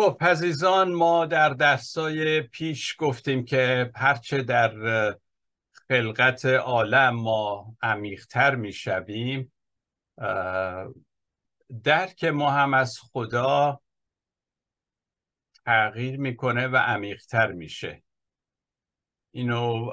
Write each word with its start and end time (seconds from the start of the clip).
خب 0.00 0.18
عزیزان 0.20 0.92
ما 0.92 1.26
در 1.26 1.48
درسای 1.48 2.40
پیش 2.40 2.96
گفتیم 2.98 3.44
که 3.44 3.90
هرچه 3.94 4.42
در 4.42 4.72
خلقت 5.88 6.44
عالم 6.44 7.14
ما 7.14 7.76
عمیقتر 7.82 8.54
می‌شویم 8.54 9.52
درک 11.84 12.24
ما 12.24 12.50
هم 12.50 12.74
از 12.74 12.98
خدا 13.12 13.80
تغییر 15.66 16.20
می‌کنه 16.20 16.66
و 16.66 16.76
عمیقتر 16.76 17.52
میشه. 17.52 18.02
اینو 19.30 19.90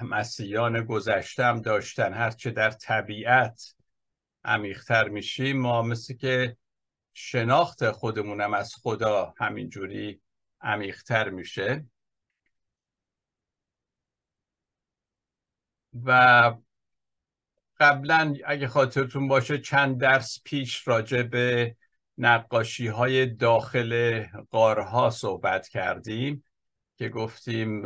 مسیحیان 0.00 0.84
گذشتم 0.84 1.60
داشتن. 1.60 2.12
هرچه 2.14 2.50
در 2.50 2.70
طبیعت 2.70 3.74
عمیقتر 4.44 5.08
میشیم 5.08 5.60
ما 5.60 5.82
مثل 5.82 6.14
که 6.16 6.56
شناخت 7.20 7.90
خودمونم 7.90 8.54
از 8.54 8.74
خدا 8.82 9.34
همینجوری 9.38 10.20
عمیقتر 10.60 11.30
میشه. 11.30 11.84
و 16.04 16.52
قبلا 17.80 18.34
اگه 18.46 18.68
خاطرتون 18.68 19.28
باشه 19.28 19.58
چند 19.58 20.00
درس 20.00 20.42
پیش 20.44 20.88
راجع 20.88 21.22
به 21.22 21.76
نقاشی 22.18 22.86
های 22.86 23.26
داخل 23.26 24.24
قارها 24.50 25.10
صحبت 25.10 25.68
کردیم 25.68 26.44
که 26.96 27.08
گفتیم 27.08 27.82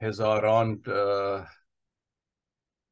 هزاران 0.00 0.82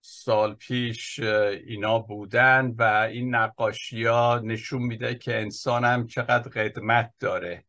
سال 0.05 0.55
پیش 0.55 1.21
اینا 1.67 1.99
بودن 1.99 2.75
و 2.79 2.83
این 2.83 3.35
نقاشی 3.35 4.05
ها 4.05 4.41
نشون 4.45 4.83
میده 4.83 5.15
که 5.15 5.41
انسان 5.41 5.85
هم 5.85 6.07
چقدر 6.07 6.49
قدمت 6.49 7.13
داره. 7.21 7.65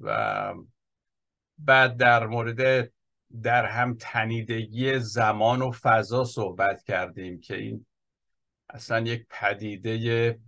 و 0.00 0.54
بعد 1.58 1.96
در 1.96 2.26
مورد 2.26 2.92
در 3.42 3.66
هم 3.66 3.96
تنیدگی 4.00 4.98
زمان 4.98 5.62
و 5.62 5.70
فضا 5.70 6.24
صحبت 6.24 6.82
کردیم 6.82 7.40
که 7.40 7.56
این 7.56 7.86
اصلا 8.68 9.00
یک 9.00 9.26
پدیده 9.30 10.38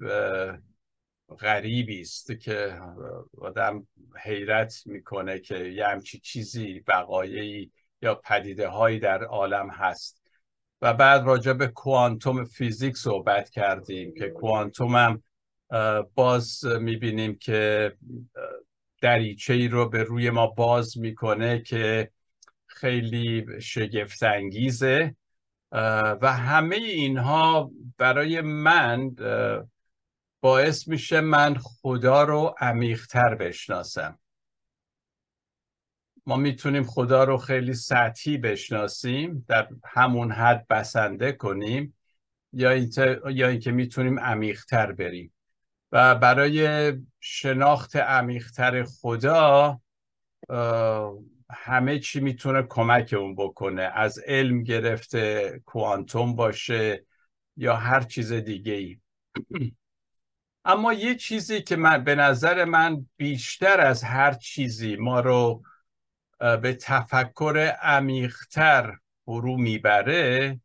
غریبی 1.40 2.00
است 2.00 2.32
که 2.40 2.80
آدم 3.38 3.86
حیرت 4.16 4.82
می‌کنه 4.86 5.38
که 5.38 5.58
یه 5.58 5.86
همچی 5.86 6.18
چیزی 6.18 6.80
بقایایی 6.80 7.72
یا 8.02 8.14
پدیده 8.14 8.68
هایی 8.68 8.98
در 8.98 9.24
عالم 9.24 9.70
هست. 9.70 10.22
و 10.82 10.94
بعد 10.94 11.24
راجع 11.24 11.52
به 11.52 11.66
کوانتوم 11.66 12.44
فیزیک 12.44 12.96
صحبت 12.96 13.50
کردیم 13.50 14.14
که 14.14 14.28
کوانتوم 14.28 14.96
هم 14.96 15.22
باز 16.14 16.64
می‌بینیم 16.64 17.38
که 17.38 17.92
دریچه 19.00 19.54
ای 19.54 19.68
رو 19.68 19.88
به 19.88 20.02
روی 20.02 20.30
ما 20.30 20.46
باز 20.46 20.98
می‌کنه 20.98 21.62
که 21.62 22.10
خیلی 22.66 23.46
شگفت 23.60 24.22
انگیزه 24.22 25.16
و 26.22 26.32
همه 26.32 26.76
اینها 26.76 27.70
برای 27.98 28.40
من 28.40 29.10
باعث 30.40 30.88
میشه 30.88 31.20
من 31.20 31.56
خدا 31.62 32.22
رو 32.22 32.54
عمیقتر 32.58 33.34
بشناسم. 33.34 34.18
ما 36.26 36.36
می‌تونیم 36.36 36.84
خدا 36.84 37.24
رو 37.24 37.36
خیلی 37.36 37.74
سطحی 37.74 38.38
بشناسیم 38.38 39.44
در 39.48 39.68
همون 39.84 40.32
حد 40.32 40.66
بسنده 40.68 41.32
کنیم 41.32 41.94
یا 42.52 42.70
اینکه 42.70 43.20
یا 43.30 43.48
اینکه 43.48 43.72
می‌تونیم 43.72 44.20
عمیقتر 44.20 44.92
بریم. 44.92 45.32
و 45.92 46.14
برای 46.14 46.92
شناخت 47.20 47.96
عمیقتر 47.96 48.84
خدا 48.84 49.80
همه 51.50 51.98
چی 51.98 52.20
می‌تونه 52.20 52.62
کمک 52.62 53.14
اون 53.18 53.34
بکنه. 53.34 53.82
از 53.82 54.18
علم 54.18 54.62
گرفته 54.62 55.60
کوانتوم 55.64 56.36
باشه 56.36 57.04
یا 57.56 57.76
هر 57.76 58.00
چیز 58.00 58.32
دیگه 58.32 58.72
ای 58.72 58.98
اما 60.64 60.92
یه 60.92 61.14
چیزی 61.14 61.62
که 61.62 61.76
من 61.76 62.04
به 62.04 62.14
نظر 62.14 62.64
من 62.64 63.06
بیشتر 63.16 63.80
از 63.80 64.04
هر 64.04 64.32
چیزی 64.32 64.96
ما 64.96 65.20
رو 65.20 65.62
به 66.42 66.74
تفکر 66.80 67.72
عمیقتر 67.82 68.96
فرو 69.24 69.56
می‌بره 69.56 70.60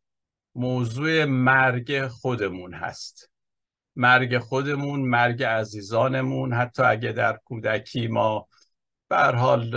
موضوع 0.55 1.25
مرگ 1.25 2.07
خودمون 2.07 2.73
هست. 2.73 3.29
مرگ 3.95 4.37
خودمون 4.37 4.99
مرگ 4.99 5.43
عزیزانمون 5.43 6.53
حتی 6.53 6.83
اگه 6.83 7.11
در 7.11 7.39
کودکی 7.45 8.07
ما 8.07 8.47
بر 9.09 9.35
حال 9.35 9.73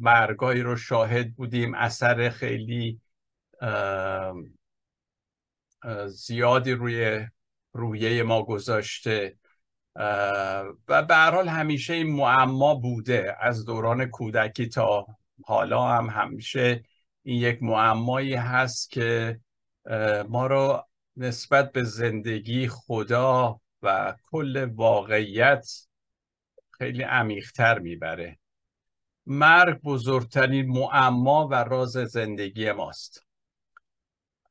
مرگایی 0.00 0.62
رو 0.62 0.76
شاهد 0.76 1.34
بودیم 1.34 1.74
اثر 1.74 2.28
خیلی 2.28 3.00
زیادی 6.06 6.72
روی 6.72 7.26
رویه 7.72 8.22
ما 8.22 8.42
گذاشته. 8.42 9.36
و 10.88 11.02
به 11.08 11.16
حال 11.16 11.48
همیشه 11.48 11.94
این 11.94 12.16
معما 12.16 12.74
بوده 12.74 13.36
از 13.40 13.64
دوران 13.64 14.06
کودکی 14.06 14.68
تا 14.68 15.06
حالا 15.44 15.88
هم 15.88 16.10
همیشه 16.10 16.84
این 17.22 17.40
یک 17.40 17.62
معمایی 17.62 18.34
هست 18.34 18.90
که 18.90 19.40
ما 20.28 20.46
رو 20.46 20.86
نسبت 21.16 21.72
به 21.72 21.84
زندگی 21.84 22.68
خدا 22.68 23.60
و 23.82 24.14
کل 24.22 24.70
واقعیت 24.74 25.68
خیلی 26.70 27.02
عمیقتر 27.02 27.78
می‌بره. 27.78 28.38
مرگ 29.26 29.80
بزرگترین 29.80 30.66
معما 30.66 31.48
و 31.48 31.54
راز 31.54 31.90
زندگی 31.90 32.72
ماست. 32.72 33.22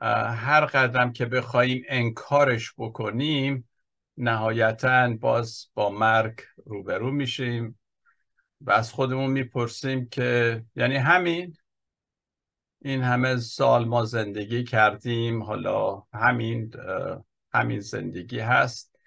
هر 0.02 0.66
قدم 0.66 1.12
که 1.14 1.26
بخوایم 1.26 1.84
انکارش 1.88 2.74
بکنیم 2.78 3.70
نهایتا 4.18 5.18
باز 5.20 5.68
با 5.74 5.90
مرگ 5.90 6.40
روبرو 6.66 7.12
میشیم. 7.12 7.80
و 8.62 8.72
از 8.72 8.92
خودمون 8.92 9.32
می‌پرسیم 9.32 10.10
که 10.10 10.64
یعنی 10.76 10.96
همین 10.96 11.58
این 12.82 13.02
همه 13.02 13.38
سال 13.38 13.86
ما 13.86 14.06
زندگی 14.06 14.64
کردیم 14.64 15.44
حالا 15.44 16.04
همین 16.14 16.74
همین 17.54 17.80
زندگی 17.80 18.40
هست 18.40 19.00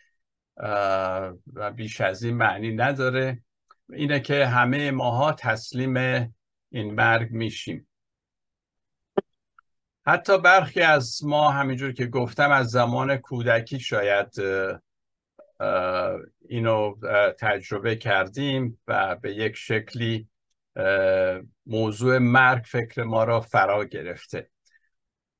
و 1.54 1.72
بیش 1.76 2.00
از 2.00 2.22
این 2.22 2.36
معنی 2.36 2.76
نداره. 2.76 3.42
اینه 3.92 4.20
که 4.20 4.46
همه 4.46 4.90
ماها 4.90 5.32
تسلیم 5.32 5.96
این 6.70 6.94
مرگ 6.94 7.30
میشیم. 7.30 7.88
حتی 10.06 10.38
برخی 10.38 10.80
از 10.80 11.24
ما 11.24 11.50
همینجور 11.50 11.92
که 11.92 12.06
گفتم 12.06 12.50
از 12.50 12.70
زمان 12.70 13.16
کودکی 13.16 13.80
شاید 13.80 14.32
اینو 16.48 16.94
تجربه 17.38 17.96
کردیم 17.96 18.80
و 18.86 19.16
به 19.16 19.34
یک 19.34 19.56
شکلی 19.56 20.28
موضوع 21.66 22.18
مرگ 22.18 22.64
فکر 22.64 23.02
ما 23.02 23.24
را 23.24 23.40
فرا 23.40 23.84
گرفته. 23.84 24.50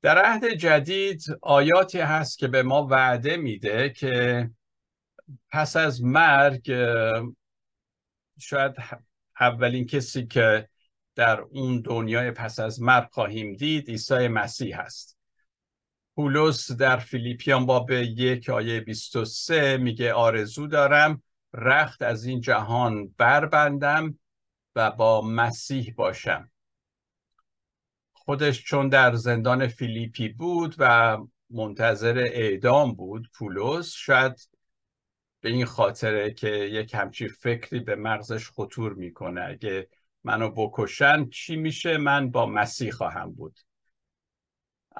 در 0.01 0.17
عهد 0.17 0.45
جدید 0.45 1.23
آیاتی 1.41 1.99
هست 1.99 2.39
که 2.39 2.47
به 2.47 2.63
ما 2.63 2.87
وعده 2.87 3.37
میده 3.37 3.89
که 3.89 4.49
پس 5.51 5.75
از 5.75 6.03
مرگ 6.03 6.73
شاید 8.39 8.75
اولین 9.39 9.85
کسی 9.85 10.27
که 10.27 10.69
در 11.15 11.39
اون 11.39 11.81
دنیای 11.81 12.31
پس 12.31 12.59
از 12.59 12.81
مرگ 12.81 13.07
خواهیم 13.11 13.55
دید 13.55 13.89
عیسی 13.89 14.27
مسیح 14.27 14.81
هست. 14.81 15.18
پولس 16.19 16.71
در 16.71 16.97
فیلیپیان 16.97 17.65
باب 17.65 17.91
یک 17.91 18.49
آیه 18.49 18.79
23 18.79 19.77
میگه 19.77 20.13
آرزو 20.13 20.67
دارم 20.67 21.23
رخت 21.53 22.01
از 22.01 22.25
این 22.25 22.41
جهان 22.41 23.07
بربندم 23.07 24.19
و 24.75 24.91
با 24.91 25.21
مسیح 25.21 25.93
باشم. 25.97 26.51
خودش 28.13 28.63
چون 28.63 28.89
در 28.89 29.15
زندان 29.15 29.67
فیلیپی 29.67 30.29
بود 30.29 30.75
و 30.77 31.17
منتظر 31.49 32.17
اعدام 32.17 32.93
بود 32.93 33.29
پولس 33.33 33.93
شاید 33.95 34.49
به 35.41 35.49
این 35.49 35.65
خاطره 35.65 36.33
که 36.33 36.49
یک 36.49 36.93
همچی 36.93 37.27
فکری 37.27 37.79
به 37.79 37.95
مغزش 37.95 38.49
خطور 38.49 38.93
می‌کنه 38.93 39.41
اگه 39.41 39.89
منو 40.23 40.49
بکشن 40.49 41.29
چی 41.29 41.55
میشه؟ 41.55 41.97
من 41.97 42.31
با 42.31 42.45
مسیح 42.45 42.91
خواهم 42.91 43.31
بود. 43.31 43.59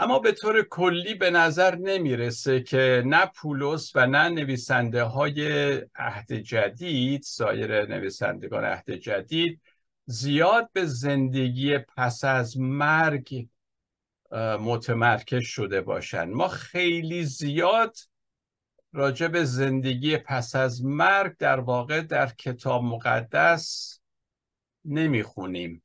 اما 0.02 0.20
به 0.20 0.32
طور 0.32 0.64
کلی 0.64 1.14
به 1.14 1.30
نظر 1.30 1.76
نمی‌رسه 1.76 2.62
که 2.62 3.04
نه 3.06 3.26
پولس 3.26 3.92
و 3.96 4.08
نه 4.08 4.30
نویسنده 4.30 5.04
های 5.04 5.72
عهد 5.96 6.34
جدید 6.34 7.22
سایر 7.22 7.86
نویسندگان 7.86 8.66
عهد 8.66 8.92
جدید 8.92 9.62
زیاد 10.06 10.70
به 10.74 10.86
زندگی 10.86 11.78
پس 11.78 12.24
از 12.24 12.60
مرگ 12.60 13.48
متمرکز 14.60 15.44
شده 15.44 15.82
باشند 15.82 16.34
ما 16.34 16.48
خیلی 16.48 17.26
زیاد 17.26 17.98
راجع 18.94 19.28
به 19.28 19.46
زندگی 19.46 20.18
پس 20.18 20.56
از 20.56 20.86
مرگ 20.86 21.38
در 21.38 21.60
واقع 21.60 22.02
در 22.02 22.28
کتاب 22.28 22.84
مقدس 22.84 24.00
نمی‌خونیم. 24.86 25.84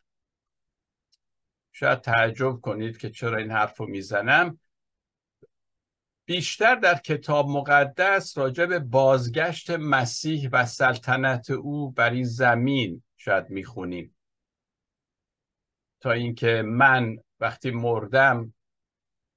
شاید 1.77 2.01
تعجب 2.01 2.61
کنید 2.61 2.99
که 2.99 3.11
چرا 3.11 3.39
این 3.39 3.51
حرف 3.51 3.81
رو 3.81 3.87
می‌زنم. 3.87 4.61
بیشتر 6.25 6.75
در 6.75 6.95
کتاب 6.95 7.49
مقدس 7.49 8.39
راجع 8.39 8.67
به 8.67 8.79
بازگشت 8.79 9.71
مسیح 9.71 10.49
و 10.53 10.67
سلطنت 10.67 11.51
او 11.51 11.91
بر 11.91 12.11
این 12.11 12.25
زمین 12.25 13.03
شاید 13.17 13.51
می‌خونیم. 13.51 14.17
تا 16.01 16.13
اینکه 16.13 16.63
من 16.63 17.17
وقتی 17.41 17.71
مردم 17.71 18.55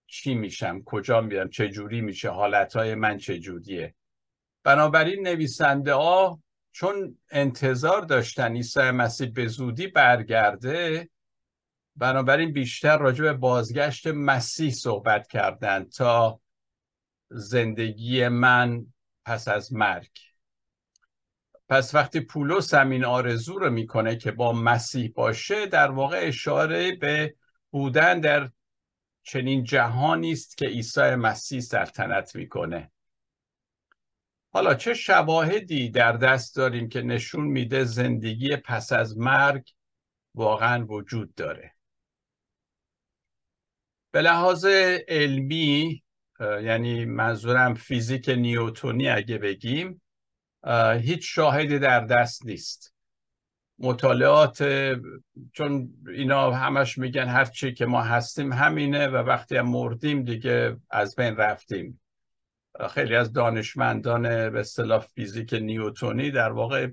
چی 0.07 0.35
میشم؟ 0.35 0.83
کجا 0.83 1.21
میرم؟ 1.21 1.49
چه 1.49 1.69
جوری 1.69 2.01
میشه؟ 2.01 2.29
حالتهای 2.29 2.95
من 2.95 3.17
چه 3.17 3.39
جوریه؟ 3.39 3.95
بنابراین 4.63 5.27
نویسنده 5.27 5.93
ها 5.93 6.43
چون 6.71 7.17
انتظار 7.29 8.01
داشتن 8.01 8.55
عیسی 8.55 8.91
مسیح 8.91 9.31
به 9.31 9.47
زودی 9.47 9.87
برگرده 9.87 11.09
بنابراین 11.97 12.53
بیشتر 12.53 12.97
راجع 12.97 13.23
به 13.23 13.33
بازگشت 13.33 14.07
مسیح 14.07 14.71
صحبت 14.71 15.27
کردن 15.27 15.83
تا 15.83 16.41
زندگی 17.29 18.27
من 18.27 18.85
پس 19.25 19.47
از 19.47 19.73
مرگ. 19.73 20.11
پس 21.69 21.95
وقتی 21.95 22.19
پولس 22.19 22.73
همین 22.73 23.05
آرزو 23.05 23.59
رو 23.59 23.69
می‌کنه 23.69 24.15
که 24.15 24.31
با 24.31 24.53
مسیح 24.53 25.11
باشه 25.15 25.65
در 25.65 25.91
واقع 25.91 26.19
اشاره 26.23 26.95
به 26.95 27.35
بودن 27.71 28.19
در 28.19 28.49
چنین 29.23 29.63
جهانی 29.63 30.31
است 30.31 30.57
که 30.57 30.65
عیسی 30.65 31.15
مسیح 31.15 31.59
سلطنت 31.59 32.35
می‌کنه. 32.35 32.91
حالا 34.53 34.73
چه 34.73 34.93
شواهدی 34.93 35.89
در 35.89 36.11
دست 36.11 36.55
داریم 36.55 36.89
که 36.89 37.01
نشون 37.01 37.45
میده 37.45 37.83
زندگی 37.83 38.55
پس 38.55 38.91
از 38.91 39.17
مرگ 39.17 39.69
واقعا 40.35 40.85
وجود 40.85 41.35
داره؟ 41.35 41.76
به 44.11 44.21
لحاظ 44.21 44.65
علمی 45.07 46.03
یعنی 46.39 47.05
منظورم 47.05 47.73
فیزیک 47.73 48.29
نیوتونی 48.29 49.09
اگه 49.09 49.37
بگیم 49.37 50.01
هیچ 50.99 51.35
شاهدی 51.35 51.79
در 51.79 51.99
دست 51.99 52.45
نیست. 52.45 52.93
مطالعات 53.79 54.63
چون 55.53 55.89
اینا 56.07 56.51
همش 56.51 56.97
میگن 56.97 57.27
هر 57.27 57.45
چی 57.45 57.73
که 57.73 57.85
ما 57.85 58.01
هستیم 58.01 58.53
همینه 58.53 59.07
و 59.07 59.15
وقتی 59.15 59.57
هم 59.57 59.69
مردیم 59.69 60.23
دیگه 60.23 60.77
از 60.89 61.15
بین 61.15 61.35
رفتیم. 61.35 62.01
خیلی 62.89 63.15
از 63.15 63.33
دانشمندان 63.33 64.49
به 64.49 64.59
اصطلاح 64.59 64.99
فیزیک 64.99 65.53
نیوتونی 65.53 66.31
در 66.31 66.51
واقع 66.51 66.87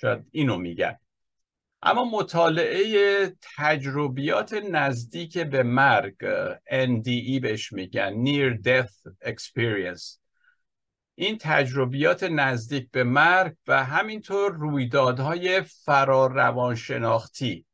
شاید 0.00 0.26
اینو 0.30 0.56
میگن. 0.56 0.96
اما 1.82 2.04
مطالعه 2.04 3.32
تجربیات 3.56 4.52
نزدیک 4.52 5.38
به 5.38 5.62
مرگ 5.62 6.14
NDE 6.68 7.40
بهش 7.40 7.72
میگن 7.72 8.24
Near 8.24 8.58
Death 8.62 9.12
Experience. 9.24 10.18
این 11.14 11.38
تجربیات 11.40 12.22
نزدیک 12.22 12.90
به 12.90 13.04
مرگ 13.04 13.56
و 13.66 13.84
همینطور 13.84 14.52
رویدادهای 14.52 15.62
فرار 15.62 16.32
روانشناختی 16.32 17.66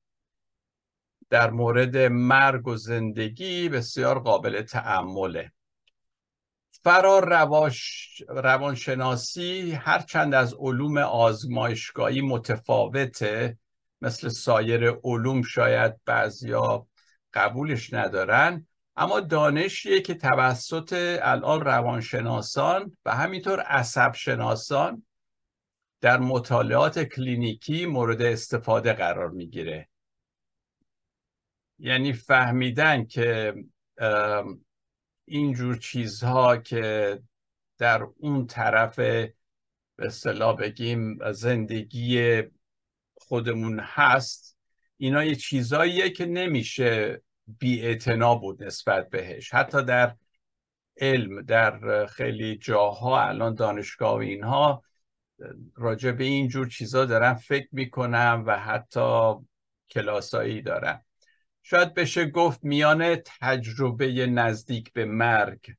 در 1.31 1.51
مورد 1.51 1.97
مرگ 1.97 2.69
و 2.69 2.77
زندگی 2.77 3.69
بسیار 3.69 4.19
قابل 4.19 4.63
تعمله 4.63 5.53
فرار 6.83 7.29
رواش... 7.29 8.09
روانشناسی 8.29 9.73
هرچند 9.73 10.35
از 10.35 10.55
علوم 10.55 10.99
آزمایشگاهی 10.99 12.21
متفاوته. 12.21 13.59
مثل 14.01 14.29
سایر 14.29 14.91
علوم 15.05 15.43
شاید 15.43 15.95
بعضیا 16.05 16.87
قبولش 17.33 17.93
ندارن 17.93 18.67
اما 18.97 19.21
دانشیه 19.21 20.01
که 20.01 20.15
توسط 20.15 21.19
الان 21.23 21.61
روانشناسان 21.61 22.97
و 23.05 23.15
همینطور 23.17 23.61
عصب 23.61 24.15
شناسان 24.15 25.07
در 26.01 26.19
مطالعات 26.19 26.99
کلینیکی 26.99 27.87
مورد 27.87 28.23
استفاده 28.23 28.93
قرار 28.93 29.31
می‌گیره. 29.31 29.89
یعنی 31.79 32.13
فهمیدن 32.13 33.05
که 33.05 33.55
اینجور 35.25 35.77
چیزها 35.77 36.57
که 36.57 37.19
در 37.79 38.07
اون 38.17 38.47
طرف 38.47 38.99
به 38.99 39.35
اصطلاح 39.99 40.57
بگیم 40.57 41.33
زندگی 41.33 42.43
خودمون 43.29 43.81
هست 43.83 44.57
اینا 44.97 45.25
یه 45.25 45.35
چیزاییه 45.35 46.11
که 46.11 46.27
نمیشه 46.27 47.23
بی 47.59 47.99
بود 48.41 48.65
نسبت 48.65 49.11
بهش. 49.11 49.55
حتی 49.55 49.85
در 49.85 50.17
علم 50.97 51.43
در 51.43 52.07
خیلی 52.07 52.57
جاها 52.57 53.23
الان 53.23 53.55
دانشگاه 53.55 54.15
و 54.15 54.19
اینها 54.19 54.83
راجع 55.77 56.13
به 56.13 56.25
اینجور 56.25 56.69
چیزا 56.69 57.05
دارن 57.05 57.35
فکر 57.35 57.69
می‌کنم 57.73 58.45
و 58.47 58.59
حتی 58.59 59.35
کلاسایی 59.91 60.63
دارن. 60.63 61.03
شاید 61.63 61.95
بشه 61.95 62.27
گفت 62.27 62.65
میان 62.65 63.17
تجربه 63.41 64.27
نزدیک 64.27 64.93
به 64.93 65.05
مرگ 65.05 65.75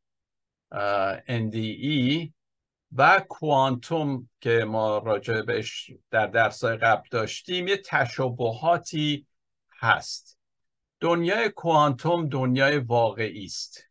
NDE 1.27 2.29
و 2.95 3.21
کوانتوم 3.29 4.29
که 4.41 4.65
ما 4.67 4.97
راجع 4.97 5.41
بهش 5.41 5.91
در 6.11 6.27
درسای 6.27 6.77
قبل 6.77 7.07
داشتیم 7.11 7.67
یه 7.67 7.77
تشابهاتی 7.77 9.27
هست. 9.79 10.39
دنیای 10.99 11.49
کوانتوم 11.49 12.29
دنیای 12.29 12.77
واقعی 12.77 13.45
است. 13.45 13.83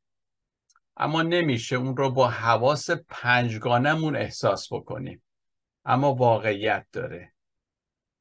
اما 0.96 1.22
نمیشه 1.22 1.76
اون 1.76 1.96
رو 1.96 2.10
با 2.10 2.28
حواس 2.28 2.90
پنجگانمون 2.90 4.16
احساس 4.16 4.72
بکنیم. 4.72 5.22
اما 5.84 6.14
واقعیت 6.14 6.86
داره. 6.92 7.32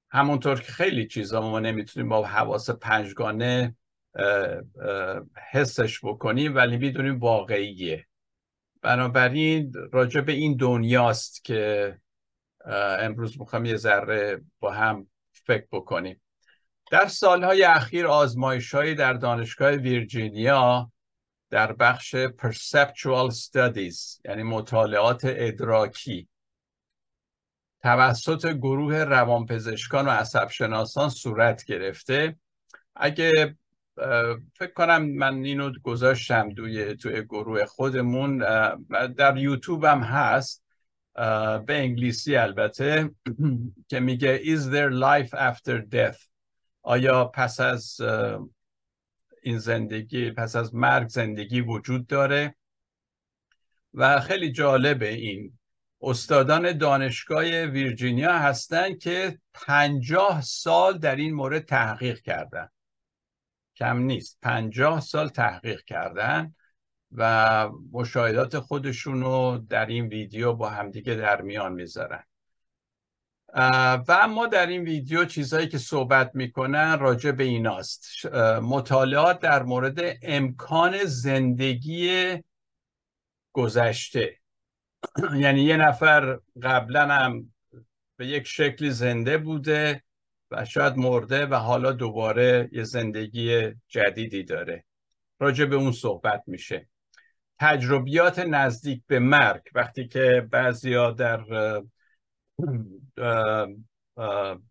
همونطور 0.09 0.61
که 0.61 0.71
خیلی 0.71 1.07
چیزا 1.07 1.41
ما 1.41 1.59
نمی‌تونیم 1.59 2.09
با 2.09 2.25
حواس 2.25 2.69
پنجگانه 2.69 3.75
حسش 5.51 6.05
بکنیم 6.05 6.55
ولی 6.55 6.77
می‌دونیم 6.77 7.19
واقعیه. 7.19 8.07
بنابراین 8.85 9.73
راجع 9.91 10.21
به 10.21 10.31
این 10.31 10.57
دنیاست 10.57 11.45
که 11.45 11.97
امروز 12.99 13.39
می‌خوام 13.39 13.65
یه 13.65 13.75
ذره 13.77 14.41
با 14.59 14.71
هم 14.71 15.07
فکر 15.31 15.67
بکنیم. 15.71 16.21
در 16.91 17.07
سالهای 17.07 17.63
اخیر 17.63 18.07
آزمایش 18.07 18.75
در 18.75 19.13
دانشگاه 19.13 19.71
ویرجینیا 19.71 20.91
در 21.49 21.73
بخش 21.73 22.15
Perceptual 22.15 23.31
Studies 23.31 24.19
یعنی 24.25 24.43
مطالعات 24.43 25.21
ادراکی 25.23 26.27
توسط 27.81 28.47
گروه 28.53 28.95
روانپزشکان 28.95 30.05
و 30.05 30.09
عصبشناسان 30.09 31.09
صورت 31.09 31.65
گرفته. 31.65 32.35
اگه 32.95 33.57
فکر 34.53 34.73
کنم 34.75 35.05
من 35.05 35.45
اینو 35.45 35.71
گذاشتم 35.83 36.53
توی 36.53 36.95
توی 36.95 37.21
گروه 37.21 37.65
خودمون 37.65 38.37
در 39.17 39.37
یوتیوب 39.37 39.83
هم 39.83 39.99
هست 39.99 40.63
به 41.65 41.65
انگلیسی 41.67 42.35
البته 42.35 43.09
که 43.89 43.99
میگه 43.99 44.41
Is 44.43 44.59
there 44.59 44.91
life 44.91 45.33
after 45.33 45.95
death 45.95 46.27
آیا 46.81 47.25
پس 47.25 47.59
از 47.59 48.01
این 49.45 49.57
زندگی 49.57 50.31
پس 50.31 50.55
از 50.55 50.75
مرگ 50.75 51.07
زندگی 51.07 51.61
وجود 51.61 52.07
داره؟ 52.07 52.55
و 53.93 54.19
خیلی 54.19 54.51
جالبه 54.51 55.09
این. 55.09 55.59
استادان 56.01 56.77
دانشگاه 56.77 57.43
ویرجینیا 57.43 58.37
هستند 58.37 58.99
که 58.99 59.39
پنجاه 59.53 60.41
سال 60.41 60.97
در 60.97 61.15
این 61.15 61.33
مورد 61.33 61.65
تحقیق 61.65 62.19
کردن. 62.19 62.69
کم 63.75 63.97
نیست. 63.97 64.37
پنجاه 64.41 64.99
سال 64.99 65.29
تحقیق 65.29 65.83
کردن 65.83 66.55
و 67.11 67.69
مشاهدات 67.91 68.59
خودشون 68.59 69.21
رو 69.21 69.57
در 69.69 69.85
این 69.85 70.07
ویدیو 70.07 70.53
با 70.53 70.69
همدیگه 70.69 71.15
در 71.15 71.41
میان 71.41 71.73
می‌ذارن. 71.73 72.23
و 74.07 74.17
اما 74.21 74.47
در 74.47 74.67
این 74.67 74.81
ویدیو 74.81 75.25
چیزهایی 75.25 75.67
که 75.67 75.77
صحبت 75.77 76.31
می‌کنن 76.33 76.99
راجع 76.99 77.31
به 77.31 77.43
ایناست. 77.43 78.25
مطالعات 78.61 79.39
در 79.39 79.63
مورد 79.63 79.99
امکان 80.21 81.03
زندگی 81.05 82.33
گذشته. 83.53 84.39
یعنی 85.43 85.61
یه 85.61 85.77
نفر 85.77 86.39
قبلا 86.63 87.07
هم 87.07 87.53
به 88.17 88.27
یک 88.27 88.47
شکلی 88.47 88.89
زنده 88.89 89.37
بوده. 89.37 90.04
شاید 90.63 90.97
مرده 90.97 91.45
و 91.45 91.55
حالا 91.55 91.91
دوباره 91.91 92.69
یه 92.71 92.83
زندگی 92.83 93.71
جدیدی 93.87 94.43
داره. 94.43 94.85
راجع 95.39 95.65
به 95.65 95.75
اون 95.75 95.91
صحبت 95.91 96.43
میشه. 96.47 96.89
تجربیات 97.59 98.39
نزدیک 98.39 99.03
به 99.07 99.19
مرگ 99.19 99.61
وقتی 99.75 100.07
که 100.07 100.47
بعضیا 100.51 101.11
در 101.11 101.43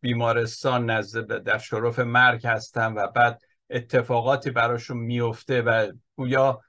بیمارستان 0.01 0.91
نزد 0.91 1.43
در 1.43 1.59
شرف 1.59 1.99
مرگ 1.99 2.47
هستن 2.47 2.93
و 2.93 3.07
بعد 3.07 3.43
اتفاقاتی 3.71 4.51
براشون 4.51 4.97
میفته 4.97 5.63
و 5.63 5.93
گویا 6.17 6.61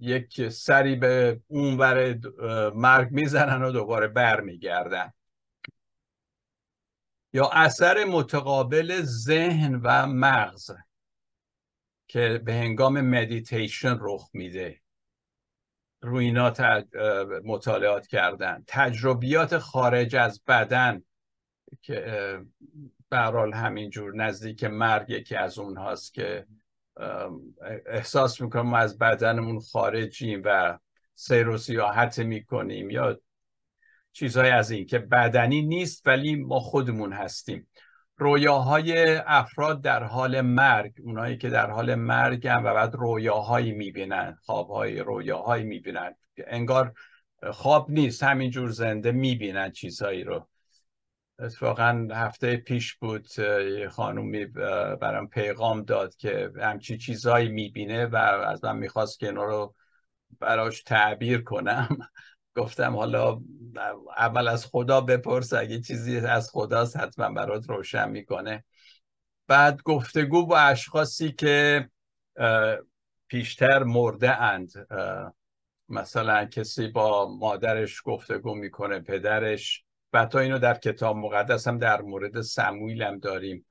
یک 0.00 0.48
سری 0.48 0.96
به 0.96 1.40
اون 1.46 1.74
مرگ 2.74 3.10
می‌زنن 3.10 3.62
و 3.62 3.70
دوباره 3.70 4.08
برمیگردن. 4.08 5.12
یا 7.32 7.50
اثر 7.52 8.04
متقابل 8.04 9.02
ذهن 9.02 9.74
و 9.74 10.06
مغز 10.06 10.70
که 12.08 12.42
به 12.44 12.54
هنگام 12.54 13.00
مدیتیشن 13.00 13.98
رخ 14.00 14.30
میده. 14.32 14.80
روی 16.02 16.24
اینا 16.24 16.52
مطالعات 17.44 18.06
کردن. 18.06 18.64
تجربیات 18.66 19.58
خارج 19.58 20.16
از 20.16 20.42
بدن 20.46 21.02
که 21.82 22.40
برحال 23.10 23.54
همینجور 23.54 24.16
نزدیک 24.16 24.64
مرگ 24.64 25.10
یکی 25.10 25.36
از 25.36 25.58
اونهاست 25.58 26.14
که 26.14 26.46
احساس 27.86 28.40
می‌کنم 28.40 28.74
از 28.74 28.98
بدنمون 28.98 29.60
خارجیم 29.60 30.42
و 30.44 30.78
سیر 31.14 31.48
و 31.48 31.58
سیاحت 31.58 32.18
می‌کنیم 32.18 32.90
یا 32.90 33.20
چیزهای 34.12 34.50
از 34.50 34.70
این 34.70 34.86
که 34.86 34.98
بدنی 34.98 35.62
نیست 35.62 36.06
ولی 36.06 36.36
ما 36.36 36.60
خودمون 36.60 37.12
هستیم. 37.12 37.68
رویاهای 38.16 39.14
افراد 39.16 39.82
در 39.82 40.02
حال 40.02 40.40
مرگ 40.40 40.92
اونایی 41.02 41.36
که 41.36 41.50
در 41.50 41.70
حال 41.70 41.94
مرگ 41.94 42.46
هم 42.46 42.64
و 42.64 42.74
بعد 42.74 42.94
رویاهایی 42.94 43.72
می‌بینن 43.72 44.38
خوابهای 44.42 44.98
رویاهایی 44.98 45.64
می‌بینن. 45.64 46.14
انگار 46.46 46.92
خواب 47.50 47.90
نیست 47.90 48.22
همینجور 48.22 48.70
زنده 48.70 49.12
می‌بینن 49.12 49.70
چیزهایی 49.70 50.24
رو. 50.24 50.48
اتفاقا 51.38 52.08
هفته 52.12 52.56
پیش 52.56 52.94
بود 52.94 53.28
یه 53.78 53.88
خانومی 53.88 54.44
برام 55.00 55.28
پیغام 55.28 55.82
داد 55.82 56.16
که 56.16 56.50
همچی 56.60 56.98
چیزهایی 56.98 57.48
می‌بینه 57.48 58.06
و 58.06 58.16
از 58.16 58.64
من 58.64 58.76
می‌خواست 58.76 59.18
که 59.18 59.26
اینا 59.26 59.44
رو 59.44 59.74
براش 60.40 60.82
تعبیر 60.82 61.42
کنم. 61.42 61.98
گفتم 62.56 62.96
حالا 62.96 63.40
اول 64.16 64.48
از 64.48 64.66
خدا 64.66 65.00
بپرس 65.00 65.52
اگه 65.52 65.80
چیزی 65.80 66.18
از 66.18 66.50
خداست 66.50 66.96
حتما 66.96 67.30
برات 67.30 67.68
روشن 67.68 68.10
می‌کنه. 68.10 68.64
بعد 69.46 69.82
گفتگو 69.82 70.46
با 70.46 70.58
اشخاصی 70.58 71.32
که 71.32 71.88
پیشتر 73.28 73.82
مرده 73.82 74.42
اند. 74.42 74.72
مثلا 75.88 76.44
کسی 76.44 76.88
با 76.88 77.28
مادرش 77.28 78.02
گفتگو 78.04 78.54
می‌کنه 78.54 79.00
پدرش. 79.00 79.84
و 80.12 80.26
تا 80.26 80.38
اینو 80.38 80.58
در 80.58 80.74
کتاب 80.74 81.16
مقدس 81.16 81.68
هم 81.68 81.78
در 81.78 82.00
مورد 82.00 82.40
سمویل 82.40 83.02
هم 83.02 83.18
داریم. 83.18 83.66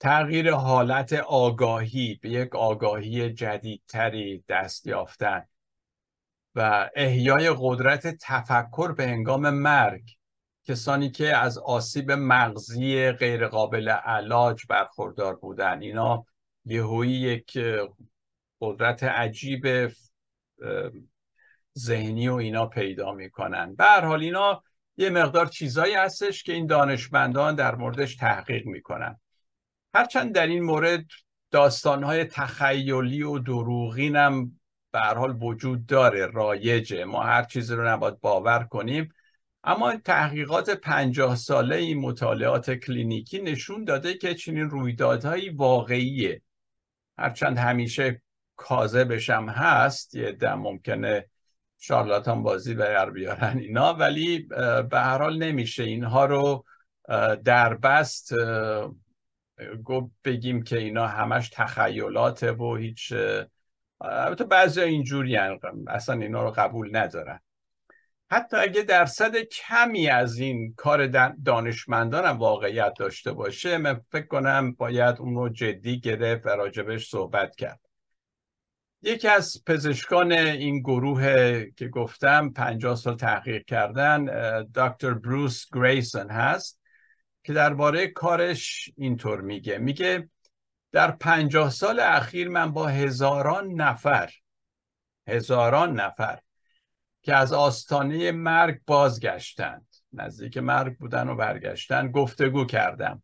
تغییر 0.00 0.52
حالت 0.52 1.12
آگاهی 1.12 2.18
به 2.22 2.30
یک 2.30 2.56
آگاهی 2.56 3.32
جدیدتری 3.32 4.44
دست 4.48 4.86
یافتن. 4.86 5.46
و 6.54 6.90
احیای 6.96 7.54
قدرت 7.58 8.06
تفکر 8.06 8.92
به 8.92 9.06
هنگام 9.06 9.50
مرگ. 9.50 10.02
کسانی 10.64 11.10
که 11.10 11.36
از 11.36 11.58
آسیب 11.58 12.12
مغزی 12.12 13.12
غیرقابل 13.12 13.88
علاج 13.88 14.62
برخوردار 14.68 15.36
بودن. 15.36 15.82
اینا 15.82 16.24
یهویی 16.64 17.12
یک 17.12 17.58
قدرت 18.60 19.04
عجیب 19.04 19.92
ذهنی 21.78 22.28
و 22.28 22.34
اینا 22.34 22.66
پیدا 22.66 23.12
می‌کنن. 23.12 23.74
به 23.74 23.84
هر 23.84 24.04
حال 24.04 24.22
اینا 24.22 24.62
یه 24.96 25.10
مقدار 25.10 25.46
چیزایی 25.46 25.94
هستش 25.94 26.42
که 26.42 26.52
این 26.52 26.66
دانشمندان 26.66 27.54
در 27.54 27.74
موردش 27.74 28.16
تحقیق 28.16 28.66
می‌کنن. 28.66 29.20
هرچند 29.94 30.34
در 30.34 30.46
این 30.46 30.62
مورد 30.62 31.04
داستانهای 31.50 32.24
تخیلی 32.24 33.22
و 33.22 33.38
دروغین 33.38 34.16
هم 34.16 34.57
به 34.92 35.00
حال 35.00 35.38
وجود 35.42 35.86
داره 35.86 36.26
رایجه. 36.26 37.04
ما 37.04 37.22
هر 37.22 37.42
چیزی 37.42 37.74
رو 37.74 37.88
نباید 37.88 38.20
باور 38.20 38.64
کنیم. 38.64 39.08
اما 39.64 39.96
تحقیقات 39.96 40.70
پنجاه 40.70 41.36
ساله 41.36 41.76
این 41.76 42.00
مطالعات 42.00 42.70
کلینیکی 42.70 43.42
نشون 43.42 43.84
داده 43.84 44.14
که 44.14 44.34
چنین 44.34 44.70
رویدادهایی 44.70 45.48
واقعیه. 45.48 46.42
هرچند 47.18 47.58
همیشه 47.58 48.22
کاذبش 48.56 49.30
هم 49.30 49.48
هست 49.48 50.14
یه 50.14 50.32
دم 50.32 50.54
ممکنه 50.54 51.28
شارلاتان 51.78 52.42
بازی 52.42 52.74
به 52.74 53.06
بیارن 53.14 53.58
اینا 53.58 53.94
ولی 53.94 54.38
به 54.90 55.00
هر 55.00 55.18
حال 55.18 55.38
نمیشه. 55.38 55.82
اینها 55.82 56.24
رو 56.26 56.64
در 57.44 57.74
بست 57.74 58.32
بگیم 60.24 60.62
که 60.62 60.78
اینا 60.78 61.06
همش 61.06 61.48
تخیلاته 61.48 62.52
و 62.52 62.76
هیچ 62.76 63.12
البته 64.00 64.44
بعضی 64.44 64.80
اینجوری 64.80 65.36
اصلا 65.88 66.20
اینا 66.20 66.42
رو 66.42 66.50
قبول 66.50 66.96
ندارن. 66.96 67.40
حتی 68.30 68.56
اگه 68.56 68.82
درصد 68.82 69.36
کمی 69.36 70.08
از 70.08 70.38
این 70.38 70.74
کار 70.74 71.06
دانشمندان 71.44 72.24
هم 72.24 72.38
واقعیت 72.38 72.92
داشته 72.98 73.32
باشه 73.32 73.78
من 73.78 74.00
فکر 74.10 74.26
کنم 74.26 74.72
باید 74.72 75.18
اون 75.18 75.34
رو 75.34 75.48
جدی 75.48 76.00
گرفت 76.00 76.46
و 76.46 76.48
راجبش 76.48 77.08
صحبت 77.08 77.56
کرد. 77.56 77.80
یکی 79.02 79.28
از 79.28 79.64
پزشکان 79.66 80.32
این 80.32 80.80
گروه 80.80 81.64
که 81.76 81.88
گفتم 81.88 82.50
پنجاه 82.50 82.96
سال 82.96 83.16
تحقیق 83.16 83.64
کردن 83.64 84.24
دکتر 84.74 85.14
بروس 85.14 85.66
گریسون 85.74 86.30
هست 86.30 86.80
که 87.44 87.52
درباره 87.52 88.06
کارش 88.06 88.90
اینطور 88.96 89.40
میگه. 89.40 89.78
میگه 89.78 90.28
در 90.92 91.10
پنجاه 91.10 91.70
سال 91.70 92.00
اخیر 92.00 92.48
من 92.48 92.72
با 92.72 92.86
هزاران 92.86 93.72
نفر 93.72 94.30
هزاران 95.28 96.00
نفر 96.00 96.38
که 97.22 97.34
از 97.34 97.52
آستانه 97.52 98.32
مرگ 98.32 98.80
بازگشتند 98.86 99.86
نزدیک 100.12 100.58
مرگ 100.58 100.98
بودن 100.98 101.28
و 101.28 101.34
برگشتن 101.34 102.10
گفتگو 102.10 102.64
کردم. 102.64 103.22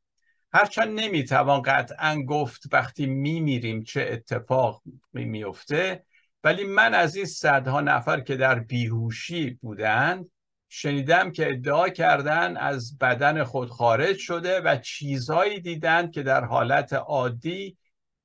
هرچند 0.53 1.01
نمی‌توان 1.01 1.63
قطعا 1.63 2.23
گفت 2.23 2.63
وقتی 2.73 3.07
میمیریم 3.07 3.83
چه 3.83 4.09
اتفاق 4.11 4.83
میفته 5.13 6.05
ولی 6.45 6.65
من 6.65 6.95
از 6.95 7.17
این 7.17 7.25
صدها 7.25 7.81
نفر 7.81 8.21
که 8.21 8.37
در 8.37 8.59
بیهوشی 8.59 9.51
بودند 9.51 10.31
شنیدم 10.77 11.33
که 11.33 11.51
ادعا 11.51 11.89
کردن 11.89 12.57
از 12.57 12.99
بدن 12.99 13.45
خود 13.45 13.71
خارج 13.71 14.17
شده 14.17 14.61
و 14.61 14.77
چیزهایی 14.77 15.61
دیدند 15.61 16.13
که 16.13 16.23
در 16.23 16.45
حالت 16.45 16.93
عادی 16.93 17.79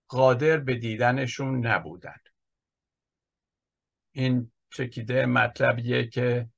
قادر 0.08 0.58
به 0.58 0.75
دیدنشون 0.75 1.68
نبودند 1.68 2.22
این 4.12 4.51
چکیده 4.70 5.25
مطلبیه 5.25 6.08
که 6.08 6.50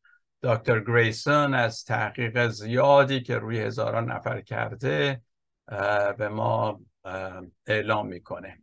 دکتر 0.44 0.80
گریسون 0.80 1.54
از 1.54 1.84
تحقیق 1.84 2.48
زیادی 2.48 3.22
که 3.22 3.38
روی 3.38 3.60
هزاران 3.60 4.12
نفر 4.12 4.42
کرده 4.42 5.22
به 6.18 6.30
ما 6.30 6.82
اعلام 7.66 8.08
می‌کنه. 8.08 8.62